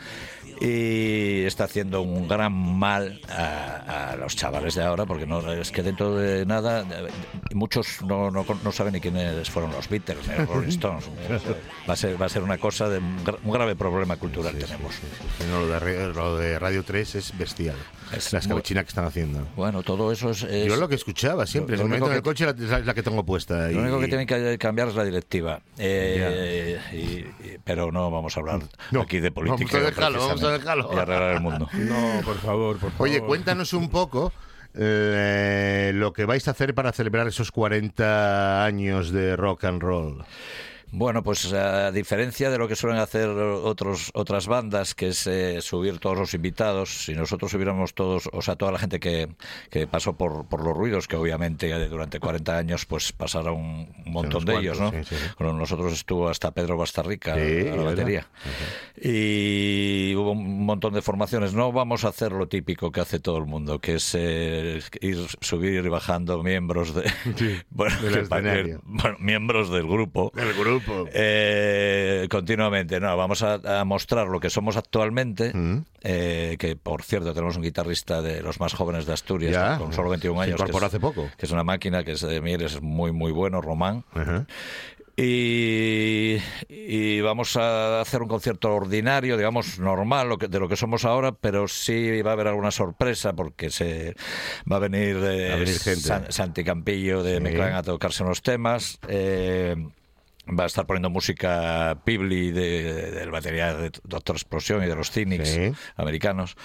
y 0.60 1.44
está 1.46 1.66
haciendo 1.66 2.02
un 2.02 2.28
gran 2.28 2.52
mal 2.54 3.22
a, 3.30 4.12
a 4.12 4.16
los 4.16 4.36
chavales 4.36 4.76
de 4.76 4.84
ahora, 4.84 5.06
porque 5.06 5.26
no 5.26 5.52
es 5.52 5.72
que 5.72 5.84
dentro 5.84 6.16
de 6.16 6.46
nada 6.46 6.84
muchos 7.54 8.02
no, 8.04 8.32
no, 8.32 8.46
no 8.64 8.72
saben 8.72 8.94
ni 8.94 9.00
quiénes 9.02 9.50
fueron 9.50 9.72
los 9.72 9.88
Beatles, 9.88 10.28
ni 10.28 10.36
los 10.36 10.48
Rolling 10.56 10.70
Stones. 10.70 11.06
Va 11.88 11.94
a 11.94 11.96
ser, 11.96 12.20
va 12.22 12.26
a 12.26 12.30
ser 12.30 12.42
una 12.44 12.58
cosa 12.58 12.90
de 12.90 12.98
un 13.00 13.24
gra- 13.24 13.38
un 13.44 13.52
grave 13.52 13.76
problema 13.76 14.16
cultural 14.18 14.56
tenemos. 14.58 14.96
No, 15.50 15.62
lo, 15.62 15.68
de, 15.80 16.08
lo 16.14 16.38
de 16.38 16.58
Radio 16.60 16.84
3 16.84 17.16
es 17.16 17.38
bestial. 17.48 17.76
Es 18.16 18.32
la 18.32 18.40
escabechina 18.40 18.84
que 18.84 18.90
están 18.90 19.06
haciendo. 19.06 19.48
Bueno, 19.56 19.84
todo 19.84 20.12
eso 20.12 20.32
es... 20.32 20.44
es- 20.44 20.68
Yo 20.68 20.74
es 20.76 20.80
lo 20.80 20.88
que 20.88 20.96
escuchaba 20.96 21.46
siempre. 21.46 21.76
lo 21.78 21.84
en 21.86 21.94
el 22.14 22.22
coche 22.22 22.46
la, 22.46 22.54
la- 22.58 22.80
la 22.80 22.94
que 22.94 23.04
tengo 23.04 23.26
puesta. 23.26 23.68
Lo 23.68 23.72
y- 23.72 23.76
único 23.76 24.00
que 24.00 24.08
tienen 24.08 24.28
que 24.28 24.58
cambiar 24.58 24.88
es 24.90 24.96
la 24.96 25.04
directiva. 25.04 25.60
Eh, 25.78 26.80
y- 26.94 26.96
y- 27.48 27.58
pero 27.64 27.92
no 27.92 28.10
vamos 28.12 28.36
a 28.38 28.40
hablar 28.40 28.62
No, 28.92 29.02
aquí 29.02 29.20
de 29.20 29.32
política. 29.32 29.78
vamos 29.78 29.88
a 29.88 29.90
dejarlo, 29.90 30.20
vamos 30.28 30.44
a 30.44 30.52
dejarlo. 30.52 30.90
Y 30.94 30.98
arreglar 30.98 31.34
el 31.36 31.42
mundo. 31.42 31.70
No, 31.74 32.22
por 32.24 32.38
favor, 32.38 32.78
por 32.78 32.92
favor. 32.92 33.08
Oye, 33.10 33.22
cuéntanos 33.22 33.74
un 33.74 33.90
poco 33.90 34.32
eh, 34.74 35.92
lo 35.96 36.14
que 36.14 36.26
vais 36.26 36.48
a 36.48 36.52
hacer 36.52 36.74
para 36.74 36.92
celebrar 36.94 37.28
esos 37.28 37.52
40 37.52 38.64
años 38.66 39.12
de 39.12 39.36
rock 39.36 39.66
and 39.66 39.82
roll. 39.82 40.24
Bueno, 40.92 41.22
pues 41.22 41.52
a 41.54 41.92
diferencia 41.92 42.50
de 42.50 42.58
lo 42.58 42.68
que 42.68 42.76
suelen 42.76 43.00
hacer 43.00 43.28
otros, 43.30 44.10
otras 44.14 44.48
bandas, 44.48 44.96
que 44.96 45.10
es 45.10 45.28
eh, 45.28 45.62
subir 45.62 46.00
todos 46.00 46.18
los 46.18 46.34
invitados, 46.34 47.06
si 47.06 47.14
nosotros 47.14 47.52
subiéramos 47.52 47.94
todos, 47.94 48.30
o 48.32 48.42
sea, 48.42 48.56
toda 48.56 48.72
la 48.72 48.80
gente 48.80 49.00
que, 49.00 49.28
que 49.70 49.86
pasó 49.86 50.14
por, 50.14 50.48
por 50.48 50.64
los 50.64 50.76
ruidos, 50.76 51.08
que 51.08 51.18
obviamente 51.18 51.70
eh, 51.70 51.88
durante 51.90 52.20
40 52.20 52.58
años 52.58 52.86
pues 52.86 53.12
pasaron 53.12 53.56
un 53.56 53.94
montón 54.06 54.46
de 54.46 54.58
ellos, 54.58 54.80
¿no? 54.80 54.92
cuantos, 54.92 55.10
sí, 55.10 55.16
sí, 55.16 55.22
sí. 55.22 55.36
Con 55.36 55.58
nosotros 55.58 55.94
estuvo 55.94 56.30
hasta 56.30 56.52
Pedro 56.52 56.78
Bastarrica 56.78 57.34
a 57.34 57.38
la 57.38 57.84
batería. 57.84 58.28
Y 59.00 60.16
hubo 60.16 60.32
un 60.32 60.66
montón 60.66 60.94
de 60.94 61.02
formaciones. 61.02 61.54
No 61.54 61.72
vamos 61.72 62.06
a 62.06 62.10
hacer 62.10 62.32
lo 62.32 62.48
típico 62.48 62.92
que 62.92 63.02
hace 63.02 63.20
todo 63.20 63.38
el 63.38 63.46
mundo, 63.46 63.80
que 63.80 63.96
es 63.96 64.16
eh, 64.18 64.80
ir, 65.02 65.18
subir 65.42 65.86
y 65.86 65.90
bajando 65.90 66.42
miembros 66.44 66.96
de, 66.96 67.12
bueno, 67.70 67.96
que 68.02 68.80
bueno, 68.84 69.18
miembros 69.20 69.70
del 69.70 69.84
grupo. 69.84 70.32
El 70.36 70.54
grupo. 70.54 70.77
Eh, 71.14 72.28
continuamente, 72.30 73.00
no, 73.00 73.16
vamos 73.18 73.44
a, 73.44 73.80
a 73.80 73.86
mostrar 73.86 74.28
lo 74.28 74.40
que 74.40 74.50
somos 74.50 74.78
actualmente, 74.78 75.52
Mm. 75.54 75.86
eh, 76.04 76.56
que 76.60 76.76
por 76.76 77.04
cierto 77.04 77.34
tenemos 77.34 77.56
un 77.58 77.64
guitarrista 77.64 78.22
de 78.22 78.42
los 78.42 78.60
más 78.60 78.74
jóvenes 78.74 79.06
de 79.06 79.14
Asturias, 79.14 79.54
Ya. 79.54 79.78
con 79.78 79.94
solo 79.94 80.10
21 80.10 80.38
Se 80.44 80.44
años, 80.50 80.62
es, 80.70 80.84
hace 80.84 81.00
poco. 81.00 81.30
que 81.38 81.46
es 81.46 81.52
una 81.52 81.64
máquina, 81.64 82.04
que 82.04 82.12
es 82.14 82.22
de 82.22 82.38
es 82.66 82.82
muy 82.82 83.12
muy 83.12 83.32
bueno, 83.32 83.62
Román. 83.62 84.04
Y, 85.20 86.38
y 86.70 87.22
vamos 87.22 87.58
a 87.58 88.02
hacer 88.02 88.22
un 88.22 88.28
concierto 88.28 88.72
ordinario, 88.76 89.36
digamos, 89.36 89.80
normal 89.80 90.30
lo 90.30 90.38
que- 90.38 90.48
de 90.48 90.60
lo 90.60 90.70
que 90.70 90.76
somos 90.76 91.06
ahora, 91.06 91.32
pero 91.32 91.68
sí 91.68 92.22
va 92.22 92.30
a 92.30 92.34
haber 92.34 92.46
alguna 92.48 92.70
sorpresa 92.70 93.34
porque 93.34 93.72
se 93.72 94.16
va 94.72 94.76
a 94.76 94.80
venir, 94.80 95.16
eh, 95.24 95.48
Va 95.50 95.56
a 95.56 95.58
venir 95.58 95.80
gente. 95.80 96.02
San- 96.02 96.32
Santi 96.32 96.64
Campillo 96.64 97.24
de 97.24 97.38
Sí. 97.38 97.42
Meclán 97.42 97.74
a 97.74 97.82
tocarse 97.82 98.22
unos 98.24 98.44
temas. 98.44 99.00
eh, 99.08 99.76
va 100.48 100.64
a 100.64 100.68
estar 100.68 100.86
poniendo 100.86 101.10
música 101.10 102.00
Pibli 102.06 102.52
de, 102.52 102.84
de- 102.94 103.12
del 103.12 103.32
batería 103.32 103.74
de 103.76 103.92
Doctor 104.04 104.36
Explosión 104.36 104.84
y 104.84 104.88
de 104.88 104.96
los 104.96 105.12
Cynics 105.12 105.50
Sí. 105.50 105.72
americanos. 105.96 106.56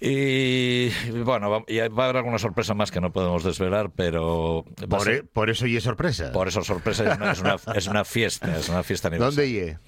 Y 0.00 0.88
bueno, 1.24 1.50
va, 1.50 1.62
y 1.68 1.78
va 1.78 2.04
a 2.04 2.04
haber 2.06 2.16
alguna 2.16 2.38
sorpresa 2.38 2.72
más 2.74 2.90
que 2.90 3.00
no 3.00 3.12
podemos 3.12 3.44
desvelar, 3.44 3.90
pero 3.94 4.64
Por, 4.88 5.02
ser- 5.02 5.14
e- 5.14 5.22
por 5.24 5.50
eso 5.50 5.66
y 5.66 5.76
es 5.76 5.84
sorpresa. 5.84 6.32
por 6.32 6.48
eso 6.48 6.62
sorpresa 6.64 7.12
es 7.12 7.16
una, 7.18 7.32
es 7.32 7.40
una, 7.40 7.56
es 7.74 7.86
una 7.86 8.04
fiesta, 8.04 8.56
es 8.58 8.68
una 8.68 8.82
fiesta. 8.82 9.10
¿Dónde 9.10 9.50
ye? 9.50 9.78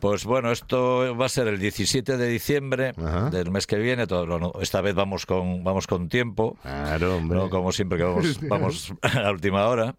Pues 0.00 0.24
bueno, 0.24 0.50
esto 0.50 1.16
va 1.16 1.26
a 1.26 1.28
ser 1.28 1.46
el 1.46 1.60
17 1.60 2.16
de 2.16 2.26
diciembre 2.28 2.92
Ajá. 2.96 3.30
del 3.30 3.52
mes 3.52 3.68
que 3.68 3.76
viene. 3.76 4.06
Todo, 4.08 4.26
lo- 4.26 4.60
esta 4.60 4.80
vez 4.80 4.94
vamos 4.96 5.26
con 5.26 5.62
vamos 5.62 5.86
con 5.86 6.08
tiempo. 6.08 6.56
Claro, 6.62 7.18
hombre. 7.18 7.38
No 7.38 7.50
como 7.50 7.70
siempre 7.70 7.98
que 7.98 8.04
vamos, 8.04 8.40
vamos 8.48 8.92
a 9.02 9.30
última 9.30 9.66
hora. 9.68 9.94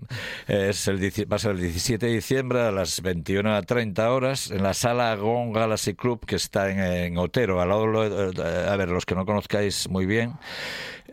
Es 0.47 0.87
el, 0.89 0.97
va 1.31 1.35
a 1.37 1.39
ser 1.39 1.51
el 1.51 1.61
17 1.61 2.05
de 2.07 2.11
diciembre 2.11 2.61
a 2.63 2.71
las 2.71 3.01
21 3.01 3.55
a 3.55 3.61
30 3.61 4.11
horas 4.11 4.51
en 4.51 4.61
la 4.63 4.73
sala 4.73 5.15
Gong 5.15 5.55
Galaxy 5.55 5.93
Club 5.93 6.25
que 6.25 6.35
está 6.35 6.69
en, 6.69 6.79
en 6.79 7.17
Otero. 7.17 7.61
Al 7.61 7.69
lado, 7.69 7.87
lo- 7.87 8.31
eh, 8.31 8.67
a 8.69 8.75
ver, 8.75 8.89
los 8.89 9.05
que 9.05 9.15
no 9.15 9.25
conozcáis 9.47 9.89
muy 9.89 10.05
bien, 10.05 10.33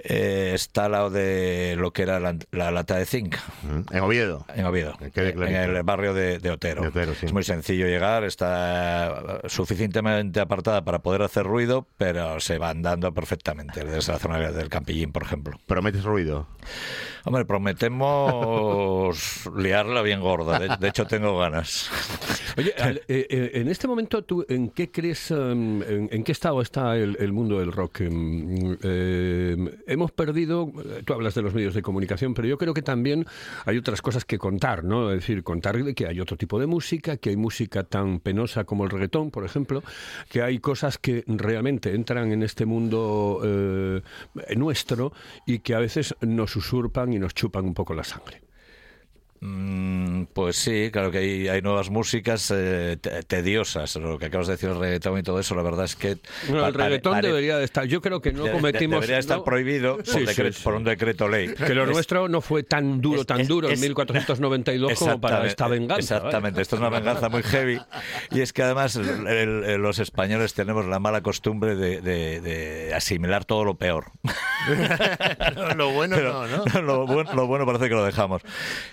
eh, 0.02 0.52
está 0.54 0.86
al 0.86 0.92
lado 0.92 1.10
de 1.10 1.74
lo 1.76 1.92
que 1.92 2.02
era 2.02 2.20
la, 2.20 2.36
la 2.52 2.70
lata 2.70 2.96
de 2.96 3.04
zinc. 3.04 3.36
Mm, 3.62 3.94
En 3.94 4.00
Oviedo. 4.02 4.46
En 4.54 4.64
Oviedo, 4.64 4.94
en 5.14 5.54
el 5.54 5.82
barrio 5.82 6.14
de, 6.14 6.38
de 6.38 6.50
Otero. 6.50 6.82
De 6.82 6.88
Otero, 6.88 7.14
sí. 7.14 7.26
Es 7.26 7.32
muy 7.32 7.42
sencillo 7.42 7.86
llegar, 7.86 8.24
está 8.24 9.40
suficientemente 9.46 10.40
apartada 10.40 10.84
para 10.84 11.00
poder 11.00 11.22
hacer 11.22 11.44
ruido, 11.44 11.86
pero 11.98 12.40
se 12.40 12.58
va 12.58 12.70
andando 12.70 13.12
perfectamente 13.12 13.84
desde 13.84 14.12
la 14.12 14.18
zona 14.18 14.38
del 14.52 14.68
Campillín, 14.68 15.12
por 15.12 15.22
ejemplo. 15.22 15.58
¿Prometes 15.66 16.04
ruido? 16.04 16.46
Hombre, 17.24 17.44
prometemos 17.44 19.10
liarla 19.56 20.00
bien 20.02 20.20
gorda. 20.20 20.76
De, 20.76 20.88
hecho, 20.88 21.06
tengo 21.06 21.38
ganas. 21.38 21.90
Oye, 22.56 22.72
eh, 22.78 23.26
eh, 23.28 23.50
en 23.54 23.68
este 23.68 23.86
momento, 23.86 24.24
¿tú 24.24 24.44
en 24.48 24.70
qué 24.70 24.90
crees, 24.90 25.30
em, 25.30 25.82
en, 25.82 26.24
qué 26.24 26.32
estado 26.32 26.62
está 26.62 26.96
el, 26.96 27.32
mundo 27.32 27.58
del 27.58 27.72
rock? 27.72 28.00
Em, 28.00 28.76
eh, 28.82 29.56
hemos 29.86 30.12
perdido, 30.12 30.72
eh, 30.82 31.02
tú 31.04 31.12
hablas 31.12 31.34
de 31.34 31.42
los 31.42 31.54
medios 31.54 31.74
de 31.74 31.82
comunicación, 31.82 32.32
pero 32.32 32.48
yo 32.48 32.56
creo 32.56 32.72
que 32.72 32.82
también 32.82 33.26
hay 33.66 33.76
otras 33.76 34.00
cosas 34.00 34.24
que 34.24 34.38
contar, 34.38 34.82
¿no? 34.82 35.10
Es 35.10 35.20
decir, 35.20 35.42
contar 35.42 35.70
que 35.94 36.06
hay 36.06 36.20
otro 36.20 36.36
tipo 36.36 36.58
de 36.58 36.66
música, 36.66 37.16
que 37.16 37.30
hay 37.30 37.36
música 37.36 37.84
tan 37.84 38.18
penosa 38.18 38.64
como 38.64 38.84
el 38.84 38.90
reggaetón, 38.90 39.30
por 39.30 39.44
ejemplo, 39.44 39.82
que 40.28 40.42
hay 40.42 40.58
cosas 40.58 40.98
que 40.98 41.22
realmente 41.26 41.94
entran 41.94 42.32
en 42.32 42.42
este 42.42 42.66
mundo 42.66 43.40
nuestro 44.56 45.12
y 45.46 45.60
que 45.60 45.74
a 45.74 45.78
veces 45.78 46.14
nos 46.20 46.56
usurpan 46.56 47.09
y 47.12 47.18
nos 47.18 47.34
chupan 47.34 47.64
un 47.64 47.74
poco 47.74 47.94
la 47.94 48.04
sangre. 48.04 48.42
Mm, 49.42 50.24
Pues 50.34 50.56
sí, 50.56 50.90
claro 50.92 51.10
que 51.10 51.16
hay, 51.18 51.48
hay 51.48 51.62
nuevas 51.62 51.88
músicas 51.88 52.52
eh, 52.54 52.98
te- 53.00 53.22
tediosas. 53.22 53.96
Lo 53.96 54.18
que 54.18 54.26
acabas 54.26 54.46
de 54.48 54.52
decir, 54.54 54.68
el 54.68 54.78
reggaetón 54.78 55.18
y 55.18 55.22
todo 55.22 55.40
eso, 55.40 55.54
la 55.54 55.62
verdad 55.62 55.86
es 55.86 55.96
que. 55.96 56.18
No, 56.50 56.66
el 56.66 56.74
reggaetón 56.74 57.14
pare- 57.14 57.28
debería 57.28 57.56
de 57.56 57.64
estar. 57.64 57.86
Yo 57.86 58.02
creo 58.02 58.20
que 58.20 58.32
no 58.32 58.44
de- 58.44 58.50
de- 58.50 58.56
cometimos. 58.56 59.00
Debería 59.00 59.18
estar 59.18 59.38
no- 59.38 59.44
prohibido 59.44 59.96
por, 59.96 60.06
Sí, 60.06 60.18
sí, 60.20 60.24
decreto- 60.26 60.58
sí. 60.58 60.62
por 60.62 60.74
un 60.74 60.84
decreto 60.84 61.26
ley. 61.26 61.54
Que 61.54 61.74
lo 61.74 61.84
Es- 61.84 61.90
nuestro 61.90 62.28
no 62.28 62.42
fue 62.42 62.64
tan 62.64 63.00
duro, 63.00 63.22
es- 63.22 63.26
tan 63.26 63.40
es- 63.40 63.48
duro 63.48 63.68
en 63.68 63.74
es- 63.74 63.80
1492 63.80 64.98
como 64.98 65.18
para 65.20 65.46
esta 65.46 65.68
venganza. 65.68 66.16
Exactamente, 66.16 66.60
esto 66.60 66.76
es 66.76 66.80
una 66.80 66.90
venganza 66.90 67.28
muy 67.30 67.42
heavy. 67.42 67.80
Y 68.30 68.40
es 68.42 68.52
que 68.52 68.62
además 68.62 68.96
el- 68.96 69.26
el- 69.26 69.80
los 69.80 69.98
españoles 70.00 70.52
tenemos 70.52 70.84
la 70.84 70.98
mala 70.98 71.22
costumbre 71.22 71.76
de, 71.76 72.02
de- 72.02 72.40
de 72.42 72.94
asimilar 72.94 73.46
todo 73.46 73.64
lo 73.64 73.76
peor. 73.78 74.12
lo 75.76 75.90
bueno 75.92 76.16
Pero 76.16 76.46
no, 76.46 76.64
¿no? 76.66 76.82
lo, 76.82 77.06
bueno, 77.06 77.32
lo 77.34 77.46
bueno 77.46 77.64
parece 77.66 77.88
que 77.88 77.94
lo 77.94 78.04
dejamos. 78.04 78.42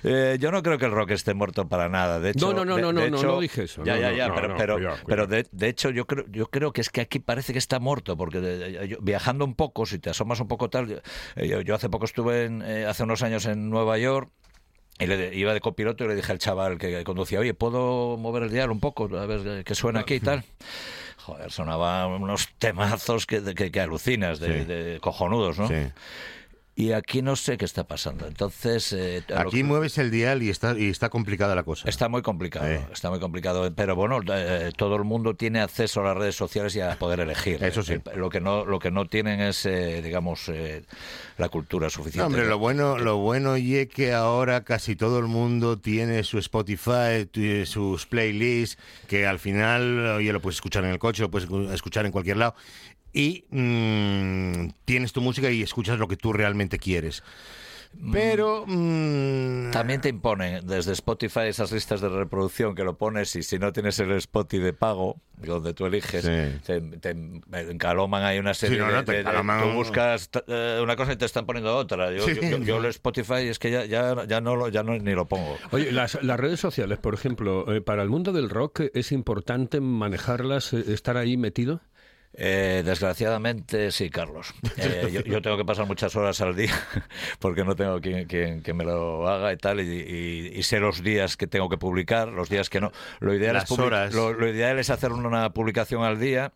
Eh, 0.03 0.36
yo 0.37 0.51
no 0.51 0.63
creo 0.63 0.77
que 0.77 0.85
el 0.85 0.91
rock 0.91 1.11
esté 1.11 1.33
muerto 1.33 1.67
para 1.67 1.89
nada. 1.89 2.19
De 2.19 2.31
hecho, 2.31 2.47
No, 2.53 2.53
no, 2.53 2.65
no, 2.65 2.75
de- 2.75 2.81
no, 2.81 2.87
de 2.93 3.09
no, 3.11 3.17
hecho- 3.17 3.27
no 3.27 3.39
dije 3.39 3.63
eso. 3.63 3.83
Ya, 3.83 3.95
No, 3.95 4.01
ya, 4.01 4.09
no, 4.11 4.15
ya, 4.17 4.27
no, 4.29 4.35
pero, 4.35 4.47
no, 4.49 4.57
pero, 4.57 4.73
cuidado, 4.75 4.97
pero 5.07 5.27
de, 5.27 5.45
de 5.51 5.67
hecho 5.69 5.89
yo 5.89 6.05
creo, 6.05 6.25
yo 6.29 6.47
creo 6.49 6.71
que 6.73 6.81
es 6.81 6.89
que 6.89 7.01
aquí 7.01 7.19
parece 7.19 7.53
que 7.53 7.59
está 7.59 7.79
muerto, 7.79 8.15
porque 8.17 8.39
de- 8.39 8.87
yo- 8.87 8.97
viajando 9.01 9.45
un 9.45 9.55
poco, 9.55 9.85
si 9.85 9.99
te 9.99 10.09
asomas 10.09 10.39
un 10.39 10.47
poco 10.47 10.69
tal, 10.69 10.87
yo, 10.87 10.97
eh, 11.35 11.47
yo- 11.47 11.61
yo 11.61 11.75
hace 11.75 11.89
poco 11.89 12.05
estuve 12.05 12.45
en, 12.45 12.61
eh, 12.63 12.85
hace 12.85 13.03
unos 13.03 13.21
años 13.23 13.45
en 13.45 13.69
Nueva 13.69 13.97
York. 13.97 14.29
Y 14.99 15.05
le, 15.05 15.35
iba 15.35 15.53
de 15.53 15.61
copiloto 15.61 16.03
y 16.05 16.07
le 16.07 16.15
dije 16.15 16.31
al 16.31 16.39
chaval 16.39 16.79
que 16.79 17.03
conducía, 17.03 17.39
oye, 17.39 17.53
¿puedo 17.53 18.17
mover 18.17 18.41
el 18.41 18.49
dial 18.51 18.71
un 18.71 18.79
poco? 18.79 19.03
A 19.15 19.27
ver 19.27 19.63
qué 19.63 19.75
suena 19.75 19.99
aquí 19.99 20.15
y 20.15 20.19
tal. 20.19 20.43
Joder, 21.17 21.51
sonaban 21.51 22.09
unos 22.23 22.49
temazos 22.57 23.27
que, 23.27 23.43
que, 23.53 23.69
que 23.71 23.79
alucinas, 23.79 24.39
de, 24.39 24.59
Sí. 24.61 24.65
de 24.65 24.99
cojonudos, 24.99 25.59
¿no? 25.59 25.67
Sí. 25.67 25.75
Y 26.79 26.91
aquí 26.91 27.23
no 27.23 27.35
sé 27.35 27.57
qué 27.57 27.65
está 27.65 27.87
pasando. 27.87 28.27
Entonces, 28.27 28.93
eh, 28.93 29.23
Aquí 29.35 29.57
que- 29.57 29.63
mueves 29.63 29.97
el 29.97 30.11
dial 30.11 30.43
y 30.43 30.49
está, 30.51 30.77
y 30.77 30.89
está 30.89 31.09
complicada 31.09 31.55
la 31.55 31.63
cosa. 31.63 31.89
Está 31.89 32.07
muy 32.07 32.21
complicado, 32.21 32.67
Eh. 32.67 32.85
está 32.93 33.09
muy 33.09 33.19
complicado. 33.19 33.73
Pero 33.73 33.95
bueno, 33.95 34.19
eh, 34.31 34.71
todo 34.77 34.95
el 34.95 35.03
mundo 35.03 35.33
tiene 35.35 35.59
acceso 35.59 36.01
a 36.01 36.03
las 36.03 36.17
redes 36.17 36.35
sociales 36.35 36.75
y 36.75 36.81
a 36.81 36.95
poder 36.99 37.19
elegir. 37.21 37.63
Eso 37.63 37.81
sí. 37.81 37.93
Eh, 37.93 38.01
lo 38.15 38.29
que 38.29 38.41
no, 38.41 38.63
lo 38.63 38.77
que 38.77 38.91
no 38.91 39.05
tienen 39.07 39.39
es, 39.41 39.65
eh, 39.65 40.03
digamos, 40.03 40.49
eh, 40.49 40.83
la 41.39 41.49
cultura 41.49 41.89
suficiente. 41.89 42.19
No, 42.19 42.27
hombre, 42.27 42.45
lo 42.45 42.59
bueno, 42.59 42.99
lo 42.99 43.17
bueno 43.17 43.57
y 43.57 43.87
que 43.87 44.13
ahora 44.13 44.63
casi 44.63 44.95
todo 44.95 45.17
el 45.17 45.25
mundo 45.25 45.79
tiene 45.79 46.23
su 46.23 46.37
Spotify, 46.37 47.27
sus 47.65 48.05
playlists, 48.05 48.77
que 49.07 49.25
al 49.25 49.39
final, 49.39 50.17
oye, 50.17 50.31
lo 50.31 50.39
puedes 50.41 50.57
escuchar 50.57 50.83
en 50.85 50.91
el 50.91 50.99
coche, 50.99 51.23
lo 51.23 51.31
puedes 51.31 51.49
escuchar 51.73 52.05
en 52.05 52.11
cualquier 52.11 52.37
lado. 52.37 52.53
Y 53.13 53.45
mm, 53.49 54.69
tienes 54.85 55.13
tu 55.13 55.21
música 55.21 55.49
y 55.51 55.61
escuchas 55.61 55.97
lo 55.99 56.07
que 56.07 56.17
tú 56.17 56.33
realmente 56.33 56.77
quieres. 56.79 57.23
Pero 58.11 58.65
mm, 58.67 59.71
También 59.71 60.01
te 60.01 60.09
imponen 60.09 60.67
desde 60.67 60.91
Spotify 60.91 61.41
esas 61.47 61.71
listas 61.71 62.01
de 62.01 62.09
reproducción 62.09 62.75
que 62.75 62.83
lo 62.83 62.97
pones 62.97 63.35
y 63.37 63.43
si 63.43 63.57
no 63.57 63.71
tienes 63.73 63.97
el 63.99 64.11
Spotify 64.11 64.61
de 64.61 64.73
pago, 64.73 65.15
donde 65.37 65.73
tú 65.73 65.85
eliges, 65.85 66.23
Sí. 66.23 66.59
te, 66.65 66.81
te 66.81 67.15
encaloman 67.71 68.23
ahí 68.23 68.37
una 68.39 68.53
serie 68.53 68.75
Sí, 68.77 68.83
no, 68.83 68.91
no, 68.91 69.03
de, 69.03 69.23
Tú 69.23 69.71
buscas 69.73 70.29
eh, 70.47 70.79
una 70.83 70.95
cosa 70.95 71.13
y 71.13 71.15
te 71.15 71.25
están 71.25 71.45
poniendo 71.45 71.75
otra. 71.75 72.11
Yo, 72.11 72.23
Sí. 72.25 72.35
yo, 72.35 72.41
yo- 72.41 72.57
yo 72.59 72.77
el 72.77 72.85
Spotify 72.87 73.47
es 73.47 73.57
que 73.57 73.71
ya, 73.71 73.85
ya, 73.85 74.25
ya, 74.27 74.41
no, 74.41 74.55
lo- 74.57 74.67
ya 74.69 74.83
no, 74.83 74.95
ni 74.97 75.13
lo 75.13 75.25
pongo. 75.25 75.57
Oye, 75.71 75.91
las, 75.91 76.21
las 76.21 76.39
redes 76.39 76.59
sociales, 76.59 76.99
por 76.99 77.13
ejemplo, 77.15 77.73
eh, 77.73 77.81
para 77.81 78.03
el 78.03 78.09
mundo 78.09 78.31
del 78.33 78.49
rock 78.49 78.81
es 78.93 79.11
importante 79.11 79.79
manejarlas, 79.79 80.73
eh, 80.73 80.83
estar 80.89 81.17
ahí 81.17 81.37
metido. 81.37 81.81
Eh, 82.39 82.83
desgraciadamente 82.85 83.91
sí, 83.91 84.09
Carlos. 84.11 84.53
Eh, 84.77 85.09
yo, 85.11 85.21
yo 85.21 85.41
tengo 85.41 85.57
que 85.57 85.65
pasar 85.65 85.87
muchas 85.87 86.15
horas 86.15 86.39
al 86.41 86.55
día 86.55 86.71
porque 87.39 87.63
no 87.63 87.75
tengo 87.75 87.99
quien, 87.99 88.27
quien, 88.27 88.61
quien 88.61 88.77
me 88.77 88.83
lo 88.85 89.27
haga 89.27 89.51
y 89.51 89.57
tal, 89.57 89.79
y, 89.81 89.83
y- 89.83 90.51
y 90.59 90.63
sé 90.63 90.79
los 90.79 91.01
días 91.01 91.35
que 91.35 91.47
tengo 91.47 91.67
que 91.67 91.77
publicar, 91.77 92.27
los 92.27 92.47
días 92.47 92.69
que 92.69 92.79
no. 92.79 92.91
Lo 93.19 93.33
ideal, 93.33 93.55
Las 93.55 93.71
es, 93.71 93.79
horas. 93.79 94.13
Lo, 94.13 94.33
lo 94.33 94.47
ideal 94.47 94.77
es 94.77 94.91
hacer 94.91 95.11
una 95.11 95.49
publicación 95.51 96.03
al 96.03 96.19
día. 96.19 96.53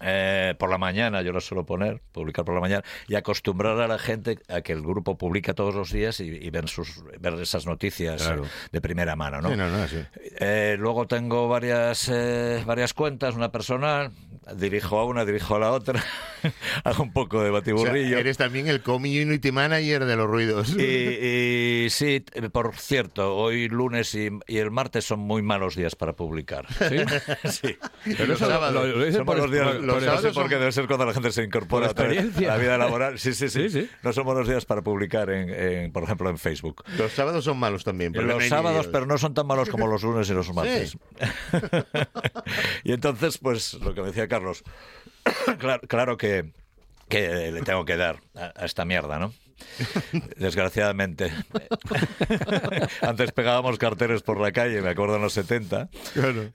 Eh, 0.00 0.54
por 0.58 0.70
la 0.70 0.78
mañana, 0.78 1.22
yo 1.22 1.32
lo 1.32 1.40
suelo 1.40 1.64
poner, 1.64 2.00
publicar 2.12 2.44
por 2.44 2.54
la 2.54 2.60
mañana, 2.60 2.82
y 3.08 3.14
acostumbrar 3.14 3.78
a 3.80 3.86
la 3.88 3.98
gente 3.98 4.38
a 4.48 4.60
que 4.62 4.72
el 4.72 4.82
grupo 4.82 5.16
publica 5.18 5.54
todos 5.54 5.74
los 5.74 5.92
días 5.92 6.20
y, 6.20 6.24
y 6.28 6.50
ver, 6.50 6.68
sus, 6.68 7.02
ver 7.18 7.34
esas 7.34 7.66
noticias 7.66 8.22
Claro. 8.22 8.44
eh, 8.44 8.48
de 8.72 8.80
primera 8.80 9.16
mano. 9.16 9.40
¿no? 9.40 9.50
Sí, 9.50 9.56
no, 9.56 9.68
no, 9.70 9.86
sí. 9.88 9.98
Eh, 10.40 10.76
luego 10.78 11.06
tengo 11.06 11.48
varias, 11.48 12.08
eh, 12.12 12.62
varias 12.66 12.94
cuentas, 12.94 13.34
una 13.34 13.52
personal, 13.52 14.10
dirijo 14.56 14.98
a 14.98 15.04
una, 15.04 15.24
dirijo 15.24 15.56
a 15.56 15.58
la 15.58 15.72
otra, 15.72 16.02
hago 16.84 17.02
un 17.02 17.12
poco 17.12 17.42
de 17.42 17.50
O 17.50 17.52
sea, 17.52 17.60
batiburrillo. 17.60 18.18
eres 18.18 18.36
también 18.38 18.68
el 18.68 18.82
community 18.82 19.52
manager 19.52 20.04
de 20.06 20.16
los 20.16 20.26
ruidos. 20.26 20.74
Y, 20.78 20.82
y 21.84 21.90
sí, 21.90 22.24
eh, 22.34 22.48
por 22.50 22.74
cierto, 22.76 23.36
hoy 23.36 23.68
lunes 23.68 24.14
y, 24.14 24.30
y 24.46 24.58
el 24.58 24.70
martes 24.70 25.04
son 25.04 25.20
muy 25.20 25.42
malos 25.42 25.76
días 25.76 25.94
para 25.96 26.14
publicar. 26.14 26.66
Sí. 27.48 27.76
Pero 28.04 28.26
Los 28.26 28.40
eso 28.40 28.48
lo- 28.48 29.80
lo 29.80 29.89
los 29.94 30.02
no 30.04 30.10
sé 30.10 30.16
sábados 30.16 30.34
por 30.34 30.44
qué 30.44 30.50
son- 30.54 30.60
debe 30.60 30.72
ser 30.72 30.86
cuando 30.86 31.06
la 31.06 31.12
gente 31.14 31.32
se 31.32 31.42
incorpora 31.44 31.86
a 31.88 31.94
la 31.94 32.56
vida 32.56 32.78
laboral. 32.78 33.18
Sí, 33.18 33.32
sí, 33.34 33.48
sí, 33.48 33.68
Sí, 33.68 33.82
sí. 33.82 33.90
No 34.02 34.12
son 34.12 34.24
buenos 34.24 34.48
días 34.48 34.64
para 34.64 34.82
publicar, 34.82 35.30
en, 35.30 35.50
en, 35.50 35.92
por 35.92 36.02
ejemplo, 36.04 36.30
en 36.30 36.38
Facebook. 36.38 36.82
Los 36.98 37.12
sábados 37.12 37.44
son 37.44 37.58
malos 37.58 37.84
también. 37.84 38.12
pero 38.12 38.26
no 38.26 38.34
Los 38.34 38.48
sábados, 38.48 38.88
pero 38.88 39.06
no 39.06 39.18
son 39.18 39.34
tan 39.34 39.46
malos 39.46 39.68
como 39.70 39.86
los 39.86 40.02
lunes 40.02 40.28
y 40.30 40.34
los 40.34 40.52
martes. 40.52 40.96
y 42.84 42.92
entonces, 42.92 43.38
pues, 43.38 43.74
lo 43.74 43.94
que 43.94 44.00
me 44.00 44.08
decía 44.08 44.28
Carlos, 44.28 44.62
claro, 45.58 45.80
claro 45.88 46.16
que, 46.16 46.52
que 47.08 47.50
le 47.52 47.62
tengo 47.62 47.84
que 47.84 47.96
dar 47.96 48.20
a, 48.34 48.52
a 48.56 48.64
esta 48.64 48.84
mierda, 48.84 49.18
¿no? 49.18 49.32
Desgraciadamente. 50.36 51.32
Antes 53.02 53.32
pegábamos 53.32 53.78
carteles 53.78 54.22
por 54.22 54.40
la 54.40 54.52
calle, 54.52 54.80
me 54.82 54.90
acuerdo 54.90 55.16
en 55.16 55.22
los 55.22 55.32
70. 55.32 55.88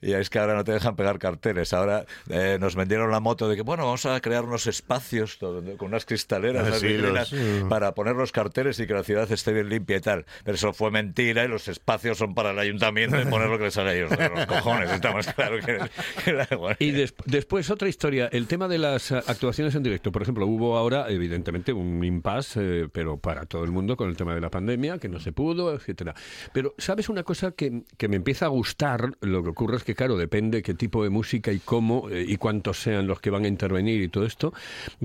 Y 0.02 0.12
es 0.12 0.30
que 0.30 0.38
ahora 0.38 0.54
no 0.54 0.64
te 0.64 0.72
dejan 0.72 0.96
pegar 0.96 1.18
carteles. 1.18 1.72
Ahora 1.72 2.04
eh, 2.28 2.58
nos 2.60 2.74
vendieron 2.76 3.10
la 3.10 3.20
moto 3.20 3.48
de 3.48 3.56
que, 3.56 3.62
bueno, 3.62 3.84
vamos 3.84 4.06
a 4.06 4.20
crear 4.20 4.44
unos 4.44 4.66
espacios 4.66 5.36
con 5.36 5.64
unas 5.80 6.04
cristaleras 6.04 6.68
Ah, 6.68 6.78
sí, 6.78 6.88
vitrinas, 6.88 7.32
los- 7.32 7.64
para 7.68 7.94
poner 7.94 8.16
los 8.16 8.32
carteles 8.32 8.78
y 8.80 8.86
que 8.86 8.94
la 8.94 9.02
ciudad 9.04 9.30
esté 9.30 9.52
bien 9.52 9.68
limpia 9.68 9.96
y 9.96 10.00
tal. 10.00 10.26
Pero 10.44 10.54
eso 10.54 10.72
fue 10.72 10.90
mentira 10.90 11.44
y 11.44 11.48
los 11.48 11.68
espacios 11.68 12.18
son 12.18 12.34
para 12.34 12.50
el 12.50 12.58
ayuntamiento 12.58 13.20
y 13.20 13.24
poner 13.26 13.48
lo 13.48 13.58
que 13.58 13.64
les 13.64 13.74
sale 13.74 13.90
a 13.90 13.94
ellos 13.94 14.10
de 14.10 14.28
los 14.28 14.46
cojones. 14.46 14.90
Está 14.90 15.12
más 15.12 15.32
claro 15.32 15.58
que, 15.64 15.78
que 16.24 16.32
da 16.32 16.46
igual. 16.50 16.76
Y 16.78 16.90
des- 16.92 17.14
después 17.24 17.70
otra 17.70 17.88
historia, 17.88 18.28
el 18.32 18.46
tema 18.46 18.68
de 18.68 18.78
las 18.78 19.10
eh, 19.10 19.22
actuaciones 19.26 19.74
en 19.74 19.82
directo. 19.82 20.12
Por 20.12 20.22
ejemplo, 20.22 20.46
hubo 20.46 20.76
ahora, 20.76 21.06
evidentemente, 21.08 21.72
un 21.72 22.02
impasse, 22.04 22.82
eh, 22.82 22.88
pero 22.96 23.18
para 23.18 23.44
todo 23.44 23.62
el 23.62 23.72
mundo 23.72 23.94
con 23.94 24.08
el 24.08 24.16
tema 24.16 24.34
de 24.34 24.40
la 24.40 24.48
pandemia, 24.48 24.96
que 24.96 25.10
no 25.10 25.20
se 25.20 25.30
pudo, 25.30 25.74
etcétera. 25.74 26.14
Pero, 26.54 26.74
¿sabes 26.78 27.10
una 27.10 27.24
cosa 27.24 27.50
que, 27.52 27.82
que 27.98 28.08
me 28.08 28.16
empieza 28.16 28.46
a 28.46 28.48
gustar? 28.48 29.18
Lo 29.20 29.42
que 29.42 29.50
ocurre 29.50 29.76
es 29.76 29.84
que, 29.84 29.94
claro, 29.94 30.16
depende 30.16 30.62
qué 30.62 30.72
tipo 30.72 31.02
de 31.04 31.10
música 31.10 31.52
y 31.52 31.58
cómo 31.58 32.08
eh, 32.08 32.24
y 32.26 32.38
cuántos 32.38 32.80
sean 32.80 33.06
los 33.06 33.20
que 33.20 33.28
van 33.28 33.44
a 33.44 33.48
intervenir 33.48 34.00
y 34.00 34.08
todo 34.08 34.24
esto, 34.24 34.54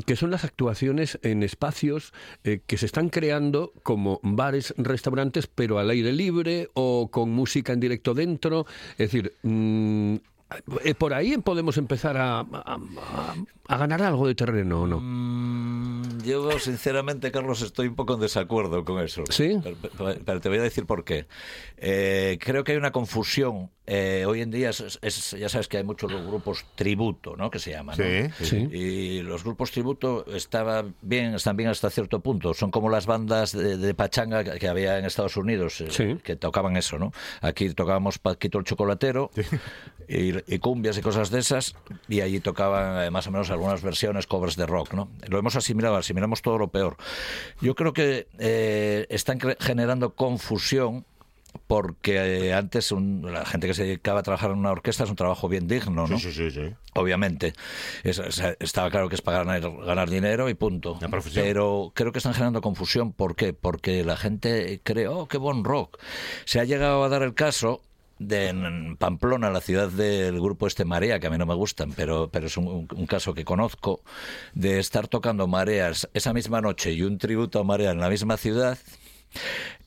que 0.06 0.16
son 0.16 0.32
las 0.32 0.46
actuaciones 0.46 1.20
en 1.22 1.44
espacios 1.44 2.14
eh, 2.46 2.62
que 2.66 2.78
se 2.78 2.86
están 2.86 3.10
creando 3.10 3.74
como 3.84 4.22
bares, 4.24 4.74
restaurantes, 4.78 5.48
pero 5.48 5.78
al 5.78 5.90
aire 5.90 6.14
libre 6.14 6.70
o 6.74 7.10
con 7.12 7.30
música 7.32 7.74
en 7.74 7.82
directo 7.82 8.14
dentro. 8.14 8.66
Es 8.92 9.12
decir, 9.12 9.34
mm, 9.44 10.16
eh, 10.86 10.96
por 10.96 11.14
ahí 11.14 11.38
podemos 11.40 11.78
empezar 11.78 12.16
a- 12.18 12.40
a 13.68 13.78
ganar 13.78 14.02
algo 14.02 14.28
de 14.28 14.36
terreno, 14.36 14.82
¿o 14.84 14.88
no? 14.88 15.00
Mm, 15.00 15.51
Yo, 16.24 16.60
sinceramente, 16.60 17.32
Carlos, 17.32 17.62
estoy 17.62 17.88
un 17.88 17.96
poco 17.96 18.16
en 18.16 18.20
desacuerdo 18.20 18.84
con 18.84 19.00
eso. 19.04 19.24
¿Sí? 19.30 19.60
Pero, 20.26 20.40
te 20.42 20.50
voy 20.50 20.58
a 20.58 20.62
decir 20.62 20.86
por 20.86 21.04
qué. 21.04 21.28
Eh, 21.78 22.38
creo 22.42 22.64
que 22.64 22.74
hay 22.74 22.78
una 22.78 22.92
confusión. 22.92 23.70
Eh, 23.94 24.24
hoy 24.26 24.40
en 24.42 24.52
día, 24.52 24.70
es- 24.70 25.00
es- 25.02 25.32
ya 25.32 25.50
sabes 25.50 25.68
que 25.68 25.76
hay 25.76 25.84
muchos 25.84 26.10
los 26.10 26.26
grupos 26.26 26.64
tributo, 26.76 27.36
¿no? 27.36 27.52
Que 27.52 27.60
se 27.60 27.72
llaman. 27.72 27.98
¿no? 27.98 28.06
Sí, 28.38 28.46
Sí. 28.46 28.56
Y 28.72 29.22
los 29.22 29.44
grupos 29.44 29.70
tributo 29.72 30.26
estaban 30.34 30.96
bien, 31.02 31.36
están 31.36 31.58
bien 31.58 31.68
hasta 31.70 31.90
cierto 31.90 32.22
punto. 32.22 32.54
Son 32.54 32.72
como 32.72 32.90
las 32.90 33.06
bandas 33.06 33.52
de, 33.52 33.76
de 33.76 33.94
pachanga 33.94 34.46
que, 34.46 34.60
que 34.60 34.70
había 34.70 34.98
en 34.98 35.04
Estados 35.04 35.36
Unidos, 35.36 35.82
eh, 35.82 35.88
Sí. 35.90 36.18
que 36.24 36.38
tocaban 36.38 36.78
eso, 36.78 36.98
¿no? 37.00 37.12
Aquí 37.42 37.70
tocábamos 37.74 38.18
Paquito 38.18 38.60
el 38.60 38.64
Chocolatero 38.64 39.30
y, 40.08 40.54
y 40.54 40.60
cumbias 40.60 40.98
y 40.98 41.02
cosas 41.02 41.30
de 41.30 41.40
esas, 41.40 41.76
y 42.08 42.22
allí 42.22 42.40
tocaban 42.40 43.04
eh, 43.04 43.12
más 43.12 43.28
o 43.28 43.32
menos 43.32 43.50
algunas 43.52 43.82
versiones, 43.82 44.26
covers 44.26 44.56
de 44.56 44.68
rock, 44.68 44.94
¿no? 44.94 45.10
Lo 45.28 45.38
hemos 45.38 45.58
asimilado, 45.58 45.98
asimilamos 45.98 46.42
todo 46.42 46.58
lo 46.58 46.70
peor. 46.70 46.96
Yo 47.60 47.76
creo 47.76 47.92
que 47.92 48.28
eh, 48.40 49.06
están 49.10 49.38
generando 49.60 50.16
confusión 50.16 51.06
porque 51.72 52.18
eh, 52.50 52.54
antes 52.54 52.92
un- 52.92 53.32
la 53.34 53.46
gente 53.46 53.66
que 53.66 53.74
se 53.74 53.86
dedicaba 53.86 54.20
a 54.20 54.24
trabajar 54.24 54.52
en 54.52 54.58
una 54.58 54.72
orquesta 54.72 55.06
es 55.06 55.10
un 55.10 55.16
trabajo 55.16 55.48
bien 55.48 55.70
digno, 55.70 56.06
¿no? 56.06 56.20
Sí, 56.20 56.34
sí, 56.34 56.34
sí, 56.34 56.52
sí. 56.52 56.76
Obviamente. 56.96 57.54
Es- 58.04 58.20
estaba 58.60 58.90
claro 58.92 59.08
que 59.08 59.16
es 59.16 59.22
para 59.22 59.46
ganar, 59.46 59.62
ganar 59.86 60.10
dinero 60.10 60.50
y 60.50 60.54
punto. 60.54 60.98
La 61.00 61.08
profesión. 61.08 61.46
Pero 61.46 61.94
creo 61.96 62.12
que 62.12 62.18
están 62.18 62.34
generando 62.34 62.60
confusión. 62.60 63.14
¿Por 63.14 63.38
qué? 63.38 63.54
Porque 63.54 64.04
la 64.04 64.18
gente 64.18 64.82
cree, 64.84 65.08
oh, 65.08 65.30
qué 65.30 65.38
buen 65.38 65.64
rock. 65.64 65.98
Se 66.44 66.60
ha 66.60 66.66
llegado 66.66 67.06
a 67.06 67.08
dar 67.08 67.24
el 67.24 67.34
caso 67.36 67.80
de 68.20 68.50
en 68.50 68.98
Pamplona, 68.98 69.50
la 69.50 69.62
ciudad 69.62 69.88
del 69.88 70.42
grupo 70.42 70.68
este 70.68 70.84
Marea, 70.84 71.22
que 71.22 71.28
a 71.28 71.30
mí 71.30 71.38
no 71.38 71.46
me 71.46 71.56
gustan, 71.56 71.94
pero, 71.94 72.28
pero 72.30 72.48
es 72.48 72.58
un, 72.58 72.68
un 72.94 73.08
caso 73.08 73.34
que 73.34 73.46
conozco, 73.46 74.02
de 74.54 74.78
estar 74.80 75.08
tocando 75.08 75.48
Mareas 75.48 76.10
esa 76.14 76.34
misma 76.34 76.60
noche 76.60 76.92
y 76.92 77.02
un 77.04 77.18
tributo 77.18 77.60
a 77.60 77.64
Marea 77.64 77.92
en 77.92 78.02
la 78.02 78.10
misma 78.10 78.36
ciudad 78.36 78.78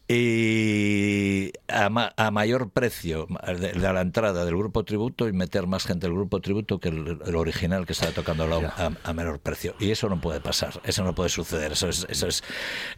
y 0.06 1.52
a, 1.68 1.88
ma- 1.88 2.12
a 2.16 2.30
mayor 2.30 2.70
precio 2.70 3.26
de, 3.46 3.72
de 3.72 3.92
la 3.92 4.00
entrada 4.00 4.44
del 4.44 4.56
grupo 4.56 4.84
tributo 4.84 5.28
y 5.28 5.32
meter 5.32 5.66
más 5.66 5.84
gente 5.86 6.06
del 6.06 6.14
grupo 6.14 6.40
tributo 6.40 6.78
que 6.78 6.88
el, 6.90 7.18
el 7.26 7.36
original 7.36 7.86
que 7.86 7.92
estaba 7.94 8.12
tocando 8.12 8.44
a, 8.44 8.92
a 9.02 9.12
menor 9.12 9.40
precio. 9.40 9.74
Y 9.78 9.90
eso 9.90 10.08
no 10.08 10.20
puede 10.20 10.40
pasar, 10.40 10.80
eso 10.84 11.04
no 11.04 11.14
puede 11.14 11.30
suceder, 11.30 11.72
eso 11.72 11.88
es, 11.88 12.06
eso 12.08 12.26
es 12.26 12.42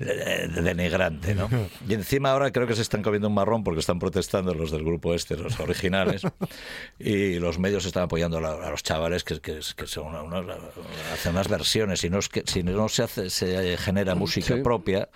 eh, 0.01 0.49
denigrante, 0.62 1.35
¿no? 1.35 1.49
Y 1.88 1.95
encima 1.95 2.31
ahora 2.33 2.51
creo 2.53 2.66
que 2.66 2.75
se 2.75 2.83
están 2.83 3.03
comiendo 3.03 3.29
un 3.29 3.35
marrón 3.35 3.62
porque 3.64 3.81
están 3.81 3.99
protestando 3.99 4.55
los 4.55 4.71
del 4.71 4.85
grupo 4.85 5.14
este, 5.14 5.37
los 5.37 5.59
originales, 5.61 6.23
y 6.99 7.38
los 7.38 7.59
medios 7.59 7.85
están 7.87 8.05
apoyando 8.05 8.38
a, 8.38 8.71
los 8.71 8.83
chavales 8.83 9.25
que, 9.25 9.40
que, 9.40 9.61
que 9.77 9.87
son 9.87 10.09
una- 10.09 10.23
una- 10.23 10.57
hacen 11.12 11.33
unas 11.33 11.49
versiones, 11.49 12.03
y 12.05 12.11
no 12.11 12.19
es 12.19 12.29
que 12.29 12.42
si 12.47 12.62
no 12.62 12.88
se 12.88 13.03
hace, 13.05 13.31
se 13.31 13.77
genera 13.79 14.14
música 14.14 14.55
Sí. 14.57 14.61
propia, 14.62 15.09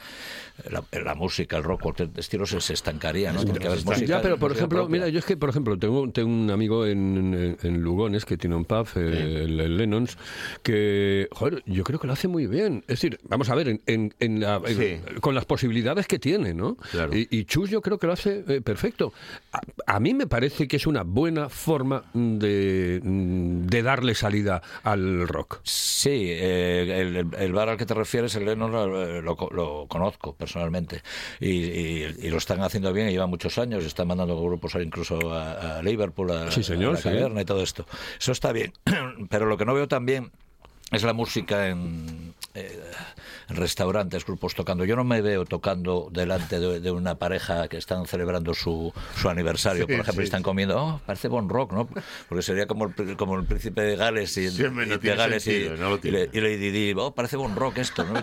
la, 0.70 0.82
la 1.02 1.14
música, 1.14 1.56
el 1.56 1.64
rock, 1.64 1.80
cualquier 1.82 2.10
estilo 2.16 2.46
se, 2.46 2.60
se 2.60 2.74
estancaría, 2.74 3.32
¿no? 3.32 3.42
Música, 3.42 3.96
ya, 4.04 4.20
pero 4.22 4.38
por 4.38 4.52
ejemplo, 4.52 4.80
propia. 4.80 4.92
mira, 4.92 5.08
yo 5.08 5.18
es 5.18 5.24
que, 5.24 5.36
por 5.36 5.48
ejemplo, 5.50 5.78
tengo, 5.78 6.10
tengo 6.10 6.28
un 6.28 6.50
amigo 6.50 6.86
en, 6.86 7.56
en- 7.62 7.80
Lugones 7.80 8.24
que 8.24 8.36
tiene 8.36 8.56
un 8.56 8.64
pub, 8.64 8.86
eh, 8.96 9.44
el, 9.44 9.58
el 9.60 9.76
Lennons, 9.78 10.18
que, 10.62 11.28
joder, 11.32 11.62
yo 11.66 11.82
creo 11.84 11.98
que 11.98 12.06
lo 12.06 12.12
hace 12.12 12.28
muy 12.28 12.46
bien. 12.46 12.78
Es 12.82 13.00
decir, 13.00 13.18
vamos 13.28 13.48
a 13.48 13.54
ver, 13.54 13.68
en, 13.68 13.80
en- 13.86 14.14
en 14.20 14.40
la- 14.40 14.60
Sí. 14.66 14.98
con 15.20 15.34
las 15.34 15.44
posibilidades 15.46 16.06
que 16.06 16.18
tiene, 16.18 16.52
¿no? 16.54 16.76
Claro. 16.90 17.16
Y, 17.16 17.26
y 17.30 17.44
Chus 17.44 17.70
yo 17.70 17.80
creo 17.80 17.98
que 17.98 18.06
lo 18.06 18.12
hace 18.12 18.44
eh, 18.48 18.60
perfecto. 18.60 19.12
A, 19.52 19.60
a 19.96 20.00
mí 20.00 20.14
me 20.14 20.26
parece 20.26 20.68
que 20.68 20.76
es 20.76 20.86
una 20.86 21.02
buena 21.04 21.48
forma 21.48 22.04
de, 22.14 23.00
de 23.02 23.82
darle 23.82 24.14
salida 24.14 24.62
al 24.82 25.26
rock. 25.28 25.60
Sí, 25.64 26.10
eh, 26.28 27.00
el, 27.00 27.26
el- 27.38 27.52
bar 27.52 27.68
al 27.70 27.76
que 27.76 27.86
te 27.86 27.94
refieres, 27.94 28.34
el 28.36 28.44
Lennon, 28.44 28.70
lo, 28.70 29.20
lo- 29.22 29.48
lo 29.50 29.86
conozco 29.88 30.34
personalmente. 30.34 30.49
Y, 31.40 31.48
y- 31.48 32.14
y 32.22 32.30
lo 32.30 32.38
están 32.38 32.62
haciendo 32.62 32.92
bien, 32.92 33.10
llevan 33.10 33.30
muchos 33.30 33.58
años, 33.58 33.84
están 33.84 34.08
mandando 34.08 34.40
grupos 34.42 34.74
incluso 34.82 35.32
a, 35.32 35.78
a 35.78 35.82
Liverpool, 35.82 36.30
a, 36.30 36.50
Sí, 36.50 36.62
señor, 36.62 36.90
a 36.90 36.92
la 36.94 36.98
sí. 36.98 37.04
caverna 37.04 37.40
y 37.42 37.44
todo 37.44 37.62
esto. 37.62 37.86
Eso 38.18 38.32
está 38.32 38.52
bien. 38.52 38.72
Pero 39.30 39.46
lo 39.46 39.56
que 39.56 39.64
no 39.64 39.74
veo 39.74 39.88
también 39.88 40.30
es 40.92 41.02
la 41.04 41.12
música 41.12 41.68
en, 41.68 42.34
eh, 42.54 42.80
restaurantes, 43.48 44.24
grupos 44.24 44.54
tocando. 44.54 44.84
Yo 44.84 44.96
no 44.96 45.04
me 45.04 45.20
veo 45.22 45.44
tocando 45.44 46.08
delante 46.10 46.58
de, 46.60 46.80
de 46.80 46.90
una 46.90 47.16
pareja 47.16 47.68
que 47.68 47.76
están 47.76 48.06
celebrando 48.06 48.54
su, 48.54 48.92
su 49.16 49.28
aniversario, 49.28 49.82
Sí, 49.82 49.86
por 49.86 49.94
ejemplo, 50.00 50.12
sí, 50.14 50.20
y 50.20 50.24
están 50.24 50.42
comiendo, 50.42 50.76
oh, 50.82 51.00
parece 51.06 51.28
bon 51.28 51.48
rock, 51.48 51.72
¿no? 51.72 51.88
Porque 52.28 52.42
sería 52.42 52.66
como 52.66 52.86
el, 52.96 53.16
como 53.16 53.38
el 53.38 53.44
príncipe 53.46 53.82
de 53.82 53.96
Gales 53.96 54.36
y, 54.36 54.50
Sí, 54.50 54.64
hombre, 54.64 54.86
no 54.86 54.94
y 54.94 54.98
de 54.98 55.14
Gales 55.16 55.46
y- 55.46 55.68
no 55.78 55.90
lo 55.90 55.96
y, 55.96 56.00
tiene. 56.00 56.18
le- 56.26 56.30
y 56.32 56.40
Lady 56.40 56.70
Di, 56.70 56.94
oh, 56.96 57.14
parece 57.14 57.36
bon 57.36 57.54
rock 57.56 57.78
esto, 57.78 58.04
¿no? 58.04 58.22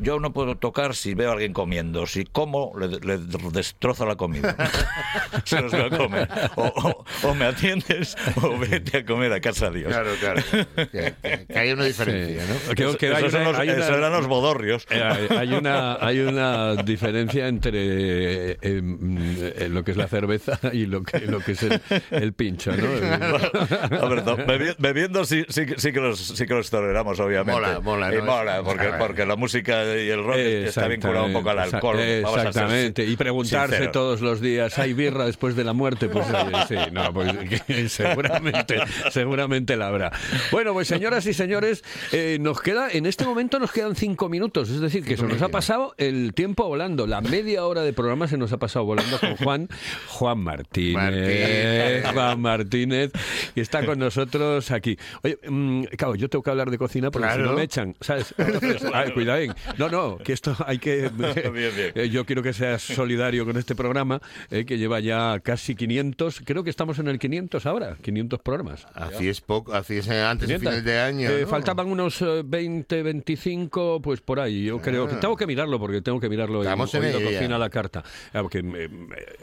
Yo 0.00 0.20
no 0.20 0.32
puedo 0.32 0.56
tocar 0.56 0.94
si 0.94 1.14
veo 1.14 1.30
a 1.30 1.32
alguien 1.32 1.52
comiendo. 1.52 2.06
Si 2.06 2.24
como, 2.24 2.72
le, 2.78 2.88
le 3.00 3.18
destrozo 3.52 4.06
la 4.06 4.16
comida. 4.16 4.56
Se 5.44 5.60
los 5.60 5.72
voy 5.72 5.82
a 5.82 5.90
comer. 5.90 6.28
O, 6.56 6.64
o- 6.66 7.28
o 7.28 7.34
me 7.34 7.46
atiendes 7.46 8.16
o 8.42 8.58
vete 8.58 8.98
a 8.98 9.04
comer 9.04 9.32
a 9.32 9.40
casa 9.40 9.70
de 9.70 9.80
Dios. 9.80 9.92
Claro, 9.92 10.10
claro. 10.20 10.42
Que, 10.74 11.14
que- 11.22 11.46
que 11.46 11.58
haya 11.58 11.74
una 11.74 11.84
diferencia, 11.84 12.44
¿no? 12.46 12.74
Que, 12.74 12.96
que 12.96 13.07
que 13.10 13.16
hay 13.16 13.22
esos, 13.24 13.32
son 13.32 13.44
los- 13.44 13.58
hay 13.58 13.68
una- 13.70 13.84
esos 13.84 13.96
eran 13.96 14.12
los 14.12 14.26
bodorrios. 14.26 14.86
Eh, 14.90 15.02
hay- 15.02 15.36
hay 15.36 15.52
una 15.54 15.94
hay 16.00 16.20
una 16.20 16.74
diferencia 16.76 17.48
entre 17.48 18.52
eh, 18.52 18.58
em, 18.62 18.98
eh, 19.38 19.68
lo 19.70 19.84
que 19.84 19.90
es 19.92 19.96
la 19.96 20.08
cerveza 20.08 20.58
y 20.72 20.86
lo 20.86 21.02
que 21.02 21.20
lo 21.20 21.40
que 21.40 21.52
es 21.52 21.62
el, 21.62 21.80
el 22.10 22.32
pincho, 22.32 22.72
¿no? 22.76 22.84
A 24.00 24.08
ver, 24.08 24.24
no, 24.24 24.36
bebi- 24.36 24.74
bebiendo 24.78 25.24
sí, 25.24 25.44
sí, 25.48 25.66
que- 25.66 25.78
sí 25.78 25.92
que 25.92 26.00
los, 26.00 26.18
sí 26.18 26.46
que 26.46 26.54
los 26.54 26.70
toleramos, 26.70 27.18
obviamente. 27.20 27.52
Mola, 27.60 27.80
mola, 27.80 28.14
Y 28.14 28.18
¿no? 28.18 28.24
mola, 28.24 28.62
porque, 28.62 28.90
porque 28.98 29.26
la 29.26 29.36
música 29.36 29.82
y 29.96 30.08
el 30.10 30.22
rock 30.24 30.36
está 30.36 30.88
vinculado 30.88 31.26
un 31.26 31.32
poco 31.32 31.50
al 31.50 31.58
alcohol. 31.60 31.98
Exactamente. 32.00 33.04
Y 33.04 33.16
preguntarse 33.16 33.68
sinceros. 33.76 33.92
todos 33.92 34.20
los 34.20 34.40
días, 34.40 34.78
¿hay 34.78 34.92
birra 34.92 35.26
después 35.26 35.56
de 35.56 35.64
la 35.64 35.72
muerte? 35.72 36.08
Pues 36.08 36.26
eh, 36.34 36.34
sí, 36.68 36.76
no, 36.92 37.12
pues 37.12 37.32
seguramente, 37.92 38.76
seguramente 39.10 39.76
la 39.76 39.88
habrá. 39.88 40.12
Bueno, 40.50 40.72
pues 40.72 40.88
señoras 40.88 41.26
y 41.26 41.32
señores, 41.34 41.84
eh, 42.12 42.38
nos 42.40 42.60
queda, 42.60 42.88
en 42.98 43.06
este 43.06 43.24
momento 43.24 43.58
nos 43.58 43.70
quedan 43.72 43.94
cinco 43.94 44.28
minutos, 44.28 44.68
es 44.70 44.80
decir, 44.80 45.04
que 45.04 45.16
se 45.16 45.22
nos 45.24 45.40
ha 45.40 45.48
pasado 45.48 45.94
el 45.98 46.34
tiempo 46.34 46.66
volando. 46.66 47.06
La 47.06 47.20
media 47.20 47.64
hora 47.64 47.82
de 47.82 47.92
programa 47.92 48.26
se 48.26 48.36
nos 48.36 48.52
ha 48.52 48.58
pasado 48.58 48.84
volando 48.84 49.18
con 49.18 49.36
Juan, 49.44 49.68
Juan 50.08 50.38
Martínez. 50.38 50.94
Martínez. 50.94 52.06
Juan 52.12 52.40
Martínez, 52.40 53.12
que 53.54 53.60
está 53.60 53.86
con 53.86 53.98
nosotros 53.98 54.70
aquí. 54.72 54.98
Oye, 55.22 55.38
mm, 55.48 55.84
claro, 55.96 56.16
yo 56.16 56.28
tengo 56.28 56.42
que 56.42 56.50
hablar 56.50 56.70
de 56.70 56.78
cocina 56.78 57.10
porque 57.10 57.30
si 57.30 57.38
no 57.38 57.52
me 57.52 57.62
echan, 57.62 57.94
¿sabes? 58.00 58.34
Entonces, 58.38 58.82
ay, 58.92 59.12
cuidadín. 59.12 59.54
No, 59.78 59.88
no, 59.88 60.18
que 60.18 60.32
esto 60.32 60.56
hay 60.66 60.78
que... 60.78 61.08
Bien, 61.18 61.52
bien. 61.52 61.92
Eh, 61.94 62.10
Yo 62.10 62.24
quiero 62.26 62.42
que 62.42 62.52
seas 62.52 62.82
solidario 62.82 63.44
con 63.44 63.56
este 63.56 63.74
programa, 63.74 64.20
eh, 64.50 64.64
que 64.64 64.76
lleva 64.78 65.00
ya 65.00 65.40
casi 65.40 65.74
500, 65.74 66.42
creo 66.44 66.64
que 66.64 66.70
estamos 66.70 66.98
en 66.98 67.08
el 67.08 67.18
500 67.18 67.64
ahora, 67.66 67.96
500 68.02 68.40
programas. 68.40 68.86
Así 68.94 69.28
es 69.28 69.40
poco, 69.40 69.72
así 69.72 69.98
es 69.98 70.08
antes 70.08 70.48
de 70.48 70.58
500. 70.58 70.60
final 70.60 70.84
de 70.84 71.00
año. 71.00 71.30
Eh, 71.30 71.42
¿no? 71.42 71.48
Faltaban 71.48 71.86
unos 71.86 72.20
eh, 72.22 72.42
20, 72.88 73.02
25, 73.02 74.00
pues 74.02 74.20
por 74.20 74.40
ahí. 74.40 74.64
Yo 74.64 74.80
creo 74.80 75.06
que 75.06 75.16
tengo 75.16 75.36
que 75.36 75.46
mirarlo 75.46 75.78
porque 75.78 76.00
tengo 76.00 76.18
que 76.18 76.28
mirarlo 76.28 76.60
Ah. 76.60 76.64
Estamos 76.64 76.94
en 76.94 77.02
ya. 77.02 77.24
Cocina 77.24 77.56
a 77.56 77.58
la 77.58 77.70
carta. 77.70 78.02
Ah, 78.32 78.40
porque 78.42 78.58
eh, 78.60 78.88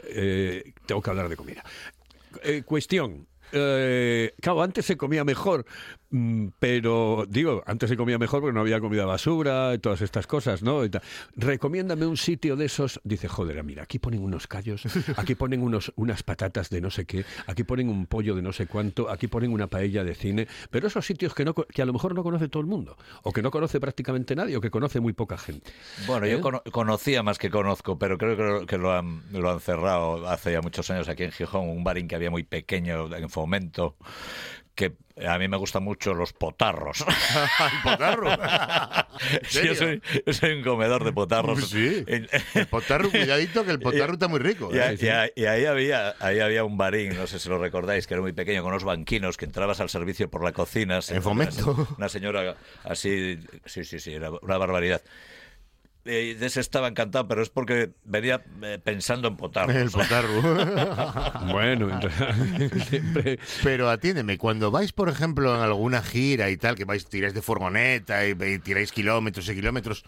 eh, 0.08 0.72
tengo 0.84 1.00
que 1.00 1.10
hablar 1.10 1.28
de 1.28 1.36
comida. 1.36 1.62
Eh, 2.42 2.62
cuestión. 2.64 3.26
claro, 3.50 4.62
antes 4.62 4.84
se 4.84 4.96
comía 4.96 5.24
mejor, 5.24 5.64
pero 6.58 7.26
digo, 7.28 7.62
antes 7.66 7.88
se 7.90 7.96
comía 7.96 8.18
mejor 8.18 8.40
porque 8.40 8.54
no 8.54 8.60
había 8.60 8.80
comida 8.80 9.04
basura 9.04 9.74
y 9.74 9.78
todas 9.78 10.00
estas 10.02 10.26
cosas, 10.26 10.62
¿no? 10.62 10.84
Y. 10.84 10.90
Recomiéndame 11.34 12.06
un 12.06 12.16
sitio 12.16 12.56
de 12.56 12.66
esos. 12.66 13.00
Dice, 13.04 13.28
joder, 13.28 13.62
mira, 13.64 13.82
aquí 13.82 13.98
ponen 13.98 14.22
unos 14.22 14.46
callos, 14.46 14.82
aquí 15.16 15.34
ponen 15.34 15.62
unos, 15.62 15.92
unas 15.96 16.22
patatas 16.22 16.70
de 16.70 16.80
no 16.80 16.90
sé 16.90 17.04
qué, 17.06 17.24
aquí 17.46 17.64
ponen 17.64 17.88
un 17.88 18.06
pollo 18.06 18.34
de 18.34 18.42
no 18.42 18.52
sé 18.52 18.66
cuánto, 18.66 19.10
aquí 19.10 19.26
ponen 19.26 19.52
una 19.52 19.66
paella 19.66 20.04
de 20.04 20.14
cine, 20.14 20.46
pero 20.70 20.86
esos 20.86 21.04
sitios 21.04 21.34
que, 21.34 21.44
no, 21.44 21.54
que 21.54 21.82
a 21.82 21.84
lo 21.84 21.92
mejor 21.92 22.14
no 22.14 22.22
conoce 22.22 22.48
todo 22.48 22.60
el 22.60 22.66
mundo, 22.66 22.96
o 23.22 23.32
que 23.32 23.42
no 23.42 23.50
conoce 23.50 23.80
prácticamente 23.80 24.34
nadie, 24.36 24.56
o 24.56 24.60
que 24.60 24.70
conoce 24.70 25.00
muy 25.00 25.12
poca 25.12 25.36
gente. 25.38 25.72
Bueno, 26.06 26.26
¿Eh? 26.26 26.30
yo 26.32 26.40
cono- 26.40 26.62
conocía 26.72 27.22
más 27.22 27.38
que 27.38 27.50
conozco, 27.50 27.98
pero 27.98 28.16
creo 28.18 28.36
que 28.36 28.42
lo, 28.42 28.66
que 28.66 28.78
lo 28.78 28.92
han, 28.92 29.22
lo 29.32 29.50
han 29.50 29.60
cerrado 29.60 30.28
hace 30.28 30.52
ya 30.52 30.60
muchos 30.62 30.90
años 30.90 31.08
aquí 31.08 31.24
en 31.24 31.32
Gijón, 31.32 31.68
un 31.68 31.84
barín 31.84 32.08
que 32.08 32.14
había 32.16 32.30
muy 32.30 32.42
pequeño 32.44 33.14
en 33.14 33.28
Fomento, 33.28 33.96
que 34.74 34.94
a 35.24 35.38
mí 35.38 35.48
me 35.48 35.56
gustan 35.56 35.82
mucho 35.82 36.12
los 36.14 36.32
potarros. 36.32 36.98
¿El 37.74 37.82
potarro? 37.82 38.32
¿En 39.30 39.40
Sí, 39.48 39.66
yo, 39.66 39.74
soy, 39.74 40.02
yo 40.26 40.32
soy 40.32 40.52
un 40.58 40.62
comedor 40.62 41.04
de 41.04 41.12
potarros. 41.12 41.68
Sí. 41.70 42.04
El 42.06 42.66
potarro, 42.68 43.10
cuidadito, 43.10 43.64
que 43.64 43.70
el 43.70 43.80
potarro 43.80 44.14
está 44.14 44.28
muy 44.28 44.40
rico. 44.40 44.68
Y, 44.72 44.76
¿eh? 44.78 44.82
ahí- 44.82 44.98
y 45.00 45.06
ahí- 45.08 45.30
y 45.36 45.44
ahí 45.46 45.64
había 45.64 46.14
ahí 46.20 46.40
había 46.40 46.64
un 46.64 46.76
barín, 46.76 47.16
no 47.16 47.26
sé 47.26 47.38
si 47.38 47.48
lo 47.48 47.58
recordáis, 47.58 48.06
que 48.06 48.14
era 48.14 48.20
muy 48.22 48.32
pequeño, 48.32 48.62
con 48.62 48.72
unos 48.72 48.84
banquinos 48.84 49.36
que 49.36 49.46
entrabas 49.46 49.80
al 49.80 49.88
servicio 49.88 50.28
por 50.30 50.44
la 50.44 50.52
cocina. 50.52 51.00
En 51.08 51.22
Fomento. 51.22 51.88
Una 51.96 52.08
señora 52.08 52.56
así, 52.84 53.38
sí, 53.64 53.84
sí, 53.84 53.98
sí, 54.00 54.12
era 54.14 54.30
una 54.30 54.58
barbaridad. 54.58 55.00
Eh, 56.06 56.36
de 56.38 56.46
ese 56.46 56.60
estaba 56.60 56.88
encantado, 56.88 57.26
pero 57.26 57.42
es 57.42 57.50
porque 57.50 57.90
venía 58.04 58.44
eh, 58.62 58.78
pensando 58.82 59.28
en 59.28 59.36
potarros. 59.36 59.74
El 59.74 59.90
potarro. 59.90 60.40
Bueno, 61.52 62.00
siempre... 62.88 63.38
Pero 63.62 63.90
atiéndeme, 63.90 64.38
cuando 64.38 64.70
vais, 64.70 64.92
por 64.92 65.08
ejemplo, 65.08 65.54
en 65.54 65.62
alguna 65.62 66.02
gira 66.02 66.50
y 66.50 66.56
tal, 66.56 66.74
que 66.74 66.84
vais, 66.84 67.06
tiráis 67.06 67.34
de 67.34 67.42
furgoneta 67.42 68.26
y, 68.26 68.30
y 68.32 68.58
tiráis 68.58 68.92
kilómetros 68.92 69.48
y 69.48 69.54
kilómetros, 69.54 70.04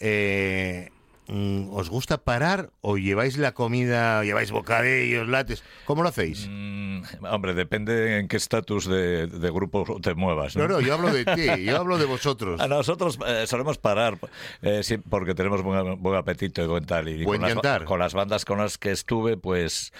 eh, 0.00 0.90
¿os 1.30 1.90
gusta 1.90 2.18
parar 2.18 2.70
o 2.80 2.96
lleváis 2.96 3.36
la 3.36 3.52
comida, 3.52 4.22
lleváis 4.24 4.50
bocadillos, 4.50 5.28
lates? 5.28 5.62
¿Cómo 5.84 6.02
lo 6.02 6.08
hacéis? 6.08 6.46
Mm, 6.50 7.02
hombre, 7.30 7.54
depende 7.54 8.18
en 8.18 8.28
qué 8.28 8.36
estatus 8.36 8.86
de, 8.86 9.26
de 9.26 9.50
grupo 9.50 9.84
te 10.02 10.14
muevas. 10.14 10.56
No, 10.56 10.66
no, 10.66 10.80
yo 10.80 10.94
hablo 10.94 11.12
de 11.12 11.24
ti, 11.24 11.64
yo 11.64 11.76
hablo 11.78 11.98
de 11.98 12.06
vosotros. 12.06 12.60
A 12.60 12.66
nosotros 12.68 13.18
eh, 13.26 13.44
solemos 13.46 13.78
parar 13.78 14.18
eh, 14.62 14.82
sí, 14.82 14.98
porque 14.98 15.34
tenemos 15.34 15.62
buen, 15.62 16.02
buen 16.02 16.16
apetito 16.16 16.76
y 16.76 16.80
tal. 16.82 17.08
Y 17.08 17.24
Buen 17.24 17.40
con, 17.42 17.60
las, 17.62 17.82
con 17.84 17.98
las 17.98 18.14
bandas 18.14 18.44
con 18.44 18.58
las 18.58 18.78
que 18.78 18.90
estuve, 18.90 19.36
pues 19.36 19.92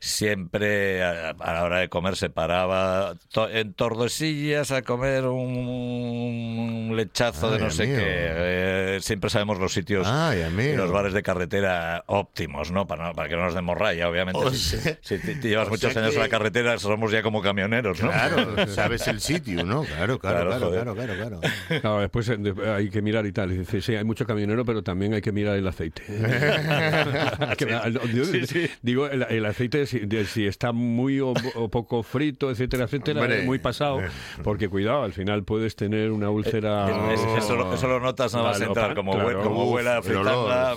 siempre 0.00 1.02
a, 1.02 1.30
a 1.30 1.52
la 1.54 1.64
hora 1.64 1.78
de 1.78 1.88
comer 1.88 2.16
se 2.16 2.28
paraba 2.28 3.14
to- 3.32 3.48
en 3.48 3.72
Tordesillas 3.74 4.70
a 4.72 4.82
comer 4.82 5.24
un 5.26 6.92
lechazo 6.96 7.50
de 7.50 7.58
no 7.58 7.70
sé 7.70 7.86
qué. 7.86 7.96
Eh, 7.98 8.98
siempre 9.00 9.30
sabemos 9.30 9.58
los 9.58 9.72
sitios 9.72 10.06
Ay, 10.06 10.42
y 10.72 10.76
los 10.76 10.90
bares 10.90 11.12
de 11.12 11.22
carretera 11.22 12.04
óptimos, 12.06 12.70
¿no? 12.72 12.86
Para, 12.86 13.08
no- 13.08 13.12
para 13.14 13.28
que 13.28 13.36
no 13.36 13.44
nos 13.44 13.54
demos 13.54 13.76
raya, 13.78 14.08
obviamente. 14.08 14.38
O 14.40 14.50
si, 14.50 14.76
sea- 14.78 14.98
si 15.00 15.18
te- 15.18 15.34
te 15.36 15.48
llevas 15.48 15.68
muchos 15.68 15.96
años 15.96 16.10
que- 16.10 16.16
en 16.16 16.22
la 16.22 16.28
carretera, 16.28 16.78
somos 16.78 17.10
ya 17.12 17.22
como 17.22 17.42
camioneros, 17.42 18.02
¿no? 18.02 18.10
Claro, 18.10 18.66
sabes 18.68 19.06
el 19.08 19.20
sitio, 19.20 19.64
¿no? 19.64 19.84
Claro, 19.84 20.18
claro, 20.18 20.50
Claro, 20.50 20.70
claro, 20.70 20.94
claro, 20.94 21.14
claro, 21.16 21.40
claro. 21.40 21.80
Claro, 21.80 22.00
después 22.00 22.28
eh, 22.28 22.38
hay 22.76 22.90
que 22.90 23.02
mirar 23.02 23.26
y 23.26 23.32
tal. 23.32 23.50
Dice, 23.56 23.80
sí, 23.80 23.94
hay 23.94 24.04
mucho 24.04 24.26
camionero, 24.26 24.64
pero 24.64 24.82
también 24.82 25.14
hay 25.14 25.20
que 25.20 25.32
mirar 25.32 25.56
el 25.56 25.66
aceite. 25.66 26.02
Que 27.56 27.66
me- 27.66 27.92
yo- 28.14 28.24
Sí, 28.24 28.46
sí. 28.46 28.70
Digo, 28.82 29.06
el, 29.06 29.22
el 29.28 29.46
aceite, 29.46 29.86
si, 29.86 30.00
de- 30.00 30.24
si 30.24 30.46
está 30.46 30.72
muy 30.72 31.20
o, 31.20 31.32
o 31.54 31.68
poco 31.68 32.02
frito, 32.02 32.50
etcétera, 32.50 32.84
etcétera, 32.84 33.20
Hombre. 33.20 33.42
muy 33.42 33.58
pasado, 33.58 34.00
porque 34.42 34.68
cuidado, 34.68 35.02
al 35.02 35.12
final 35.12 35.44
puedes 35.44 35.76
tener 35.76 36.10
una 36.10 36.30
úlcera... 36.30 36.88
Eh, 37.10 37.14
es- 37.14 37.44
eso, 37.44 37.56
lo, 37.56 37.74
eso 37.74 37.86
lo 37.88 38.00
notas 38.00 38.32
nada 38.32 38.46
más 38.46 38.54
Vale, 38.58 38.66
entrar, 38.66 38.94
como, 38.94 39.12
claro. 39.14 39.42
como 39.42 39.70
huela 39.70 39.96
a 39.98 40.02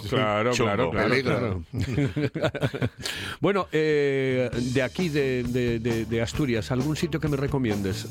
sí. 0.03 0.09
Claro, 0.09 0.51
claro, 0.51 0.91
claro, 0.91 1.63
bueno, 3.39 3.67
eh, 3.71 4.49
de 4.53 4.81
aquí, 4.83 5.09
de, 5.09 5.43
de- 5.43 5.79
de- 5.79 6.05
de 6.05 6.21
Asturias, 6.21 6.71
¿algún 6.71 6.95
sitio 6.95 7.19
que 7.19 7.27
me 7.27 7.37
recomiendes? 7.37 8.07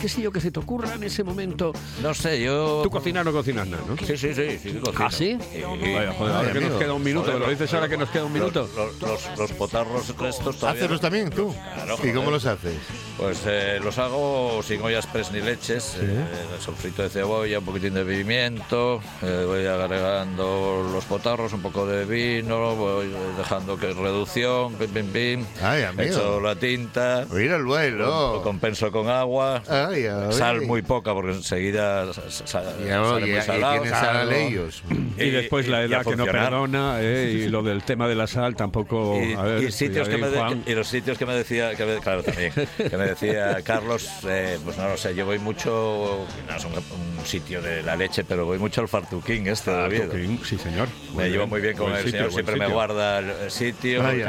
¿Qué 0.00 0.08
sé 0.08 0.22
yo 0.22 0.30
que 0.32 0.40
se 0.40 0.50
te 0.50 0.58
ocurra 0.60 0.94
en 0.94 1.02
ese 1.04 1.24
momento? 1.24 1.72
No 2.02 2.14
sé, 2.14 2.42
yo. 2.42 2.80
Tú 2.82 2.90
cocinar 2.90 3.24
no 3.24 3.32
cocinas 3.32 3.66
nada, 3.66 3.82
¿no? 3.88 3.96
Sí, 3.98 4.16
sí, 4.16 4.34
sí, 4.34 4.58
sí, 4.62 4.72
cocino. 4.82 4.92
¿Ah, 5.06 5.10
sí? 5.10 5.38
Vaya, 5.38 6.12
joder, 6.12 6.34
ahora 6.34 6.52
que 6.52 6.60
nos 6.60 6.78
queda 6.78 6.92
un 6.94 7.02
minuto, 7.04 7.32
me 7.32 7.38
lo 7.38 7.50
dices 7.50 7.72
ahora 7.74 7.88
que 7.88 7.96
nos 7.96 8.08
queda 8.10 8.24
un 8.24 8.32
minuto. 8.32 8.68
Los, 8.76 9.00
los- 9.00 9.38
los 9.38 9.52
potarros 9.52 10.08
estos 10.08 10.56
todavía. 10.58 10.78
¿Hacerlos 10.80 11.00
también 11.00 11.30
tú? 11.30 11.54
Claro, 11.74 11.96
¿Y 12.04 12.12
cómo 12.12 12.30
los 12.30 12.44
haces? 12.46 12.76
Pues 13.16 13.42
eh, 13.46 13.80
los 13.82 13.98
hago 13.98 14.62
sin 14.62 14.80
ollas 14.82 15.06
pres 15.06 15.32
ni 15.32 15.40
leches, 15.40 15.96
eh, 16.00 16.24
sofrito 16.60 17.02
de 17.02 17.08
cebolla, 17.08 17.58
un 17.58 17.64
poquitín 17.64 17.94
de 17.94 18.04
pimiento, 18.04 19.00
eh, 19.22 19.44
voy 19.46 19.66
agregando 19.66 20.88
los 20.98 21.04
potarros, 21.04 21.52
un 21.52 21.62
poco 21.62 21.86
de 21.86 22.04
vino, 22.04 22.74
voy 22.74 23.06
dejando 23.36 23.76
que 23.78 23.92
reducción, 23.92 24.74
pim, 24.74 24.90
pim, 24.90 25.06
pim. 25.12 25.44
Ay, 25.62 25.84
amigo. 25.84 26.02
Echo 26.10 26.40
la 26.40 26.56
tinta, 26.56 27.24
Mira 27.30 27.54
el 27.54 27.62
lo 27.62 27.68
vuelo. 27.68 28.40
compenso 28.42 28.90
con 28.90 29.08
agua. 29.08 29.62
Ay, 29.68 30.06
ay. 30.06 30.32
Sal 30.32 30.62
muy 30.62 30.82
poca 30.82 31.14
porque 31.14 31.30
enseguida 31.34 32.12
sa- 32.12 32.22
sa- 32.30 32.62
Y, 32.80 32.88
sale 32.88 32.98
oye, 32.98 33.26
muy 33.30 33.38
y 33.38 33.42
salado. 33.42 33.84
sal 33.86 34.32
ellos. 34.32 34.82
Y 35.16 35.30
después 35.30 35.68
la 35.68 35.82
y 35.82 35.84
edad 35.86 36.04
que 36.04 36.16
no 36.16 36.24
perdona, 36.26 36.96
¿eh? 37.00 37.44
y 37.44 37.48
lo 37.48 37.62
del 37.62 37.84
tema 37.84 38.08
de 38.08 38.16
la 38.16 38.26
sal 38.26 38.56
tampoco. 38.56 39.20
Y, 39.22 39.34
a 39.34 39.42
ver, 39.42 39.62
y 39.62 39.70
sitios 39.70 40.08
que 40.08 40.16
me 40.16 40.28
cuidadín, 40.28 40.32
de- 40.32 40.38
Juan. 40.38 40.62
y 40.66 40.74
los 40.74 40.88
sitios 40.88 41.16
que 41.16 41.26
me 41.26 41.34
decía 41.34 41.76
que 41.76 41.84
me- 41.84 41.98
claro 41.98 42.24
también 42.24 42.52
que 42.52 42.96
me 42.96 43.04
decía 43.06 43.58
Carlos 43.64 44.08
eh, 44.26 44.58
pues 44.64 44.76
no 44.76 44.88
lo 44.88 44.96
sé 44.96 45.14
yo 45.14 45.26
voy 45.26 45.38
mucho 45.38 46.26
no 46.48 46.56
es 46.56 46.64
un, 46.64 46.72
un 46.72 47.24
sitio 47.26 47.60
de 47.62 47.82
la 47.82 47.94
leche 47.96 48.24
pero 48.24 48.44
voy 48.46 48.58
mucho 48.58 48.80
al 48.80 48.88
Fartuquín 48.88 49.46
este 49.46 49.70
de 49.70 49.84
Oviedo. 49.84 50.10
Tuquín, 50.10 50.40
sí, 50.44 50.58
señor. 50.58 50.87
Me 51.16 51.28
llevo 51.30 51.46
muy 51.46 51.60
bien 51.60 51.76
con 51.76 51.92
el 51.92 51.98
sitio, 52.04 52.18
señor 52.18 52.32
siempre 52.32 52.56
me 52.56 52.66
guarda 52.68 53.18
el 53.18 53.50
sitio 53.50 54.04
Ay, 54.06 54.22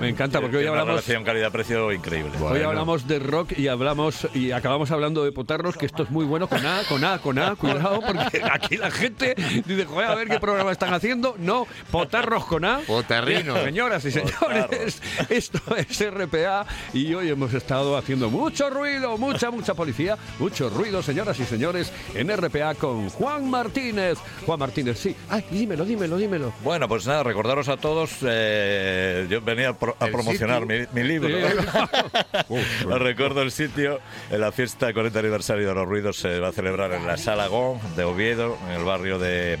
me 0.00 0.08
encanta. 0.08 0.40
Porque 0.40 0.56
hoy 0.56 0.62
una 0.64 0.72
hablamos. 0.72 0.88
relación 1.04 1.24
calidad-precio 1.24 1.92
increíble 1.92 2.32
Hoy 2.40 2.62
hablamos 2.62 3.06
de 3.06 3.18
rock 3.18 3.58
y 3.58 3.68
hablamos 3.68 4.26
y 4.34 4.50
acabamos 4.52 4.90
hablando 4.90 5.24
de 5.24 5.32
potarros, 5.32 5.76
que 5.76 5.86
esto 5.86 6.02
es 6.02 6.10
muy 6.10 6.24
bueno 6.24 6.48
con 6.48 6.64
A, 6.66 6.82
con 6.88 7.04
A, 7.04 7.18
con 7.18 7.38
A, 7.38 7.54
cuidado, 7.56 8.00
porque 8.00 8.42
aquí 8.52 8.76
la 8.76 8.90
gente 8.90 9.34
dice, 9.66 9.84
joder, 9.86 10.10
a 10.10 10.14
ver 10.14 10.28
qué 10.28 10.38
programa 10.40 10.72
están 10.72 10.92
haciendo. 10.94 11.36
No, 11.38 11.66
potarros 11.90 12.44
con 12.46 12.64
A. 12.64 12.80
Potarrino. 12.86 13.62
Señoras 13.62 14.04
y 14.04 14.10
señores, 14.10 15.00
esto 15.28 15.60
es 15.76 16.10
RPA 16.10 16.66
y 16.92 17.14
hoy 17.14 17.28
hemos 17.30 17.54
estado 17.54 17.96
haciendo 17.96 18.30
mucho 18.30 18.70
ruido, 18.70 19.16
mucha, 19.18 19.50
mucha 19.50 19.74
policía, 19.74 20.16
mucho 20.38 20.68
ruido, 20.68 21.02
señoras 21.02 21.38
y 21.38 21.44
señores, 21.44 21.92
en 22.14 22.34
RPA 22.36 22.74
con 22.74 23.08
Juan 23.10 23.48
Martínez. 23.48 24.18
Juan 24.46 24.58
Martínez, 24.58 24.98
sí. 24.98 25.14
Ay, 25.28 25.44
dímelo, 25.50 25.84
dímelo, 25.84 25.93
dímelo. 26.18 26.52
bueno 26.62 26.88
pues 26.88 27.06
nada 27.06 27.22
recordaros 27.22 27.68
a 27.68 27.76
todos 27.76 28.10
eh, 28.26 29.26
yo 29.30 29.40
venía 29.40 29.70
a, 29.70 29.72
pro- 29.78 29.96
a 30.00 30.06
promocionar 30.06 30.66
mi, 30.66 31.02
libro 31.02 31.28
Sí. 31.28 32.54
Os 32.90 32.98
recuerdo 33.00 33.42
el 33.42 33.50
sitio. 33.50 34.00
En 34.30 34.40
la 34.40 34.52
fiesta 34.52 34.92
40 34.92 35.18
aniversario 35.18 35.68
de 35.68 35.74
los 35.74 35.86
ruidos 35.86 36.16
se 36.18 36.40
va 36.40 36.48
a 36.48 36.52
celebrar 36.52 36.92
en 36.92 37.06
la 37.06 37.16
Sala 37.16 37.46
Gón 37.46 37.78
de 37.96 38.04
Oviedo, 38.04 38.56
en 38.68 38.72
el 38.80 38.84
barrio 38.84 39.18
de, 39.18 39.58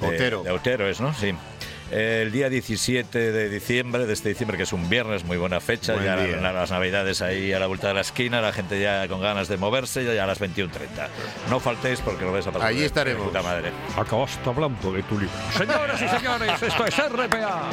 de- 0.00 0.06
Otero. 0.06 0.42
de 0.42 0.50
Otero 0.50 0.88
es, 0.88 1.00
¿no? 1.00 1.14
Sí. 1.14 1.32
El 1.92 2.32
día 2.32 2.48
17 2.48 3.32
de 3.32 3.48
diciembre, 3.50 4.06
de 4.06 4.14
este 4.14 4.30
diciembre, 4.30 4.56
que 4.56 4.62
es 4.62 4.72
un 4.72 4.88
viernes, 4.88 5.24
muy 5.24 5.36
buena 5.36 5.60
fecha, 5.60 5.92
Buen 5.92 6.06
ya 6.06 6.16
la- 6.16 6.52
las 6.52 6.70
navidades 6.70 7.20
ahí 7.20 7.52
a 7.52 7.58
la 7.58 7.66
vuelta 7.66 7.88
de 7.88 7.94
la 7.94 8.00
esquina, 8.00 8.40
la 8.40 8.50
gente 8.52 8.80
ya 8.80 9.06
con 9.08 9.20
ganas 9.20 9.46
de 9.48 9.58
moverse, 9.58 10.02
ya 10.02 10.24
a 10.24 10.26
las 10.26 10.40
21.30. 10.40 11.08
No 11.50 11.60
faltéis 11.60 12.00
porque 12.00 12.24
lo 12.24 12.32
vais 12.32 12.46
a 12.46 12.50
pasar 12.50 12.68
Allí 12.68 12.82
estaremos. 12.84 13.26
puta 13.26 13.42
madre. 13.42 13.72
Acabaste 13.96 14.48
hablando 14.48 14.90
de 14.90 15.02
tu 15.02 15.18
libro. 15.20 15.34
Señoras 15.58 16.00
y 16.00 16.08
señores, 16.08 16.62
esto 16.62 16.86
es 16.86 16.96
RPA. 16.96 17.70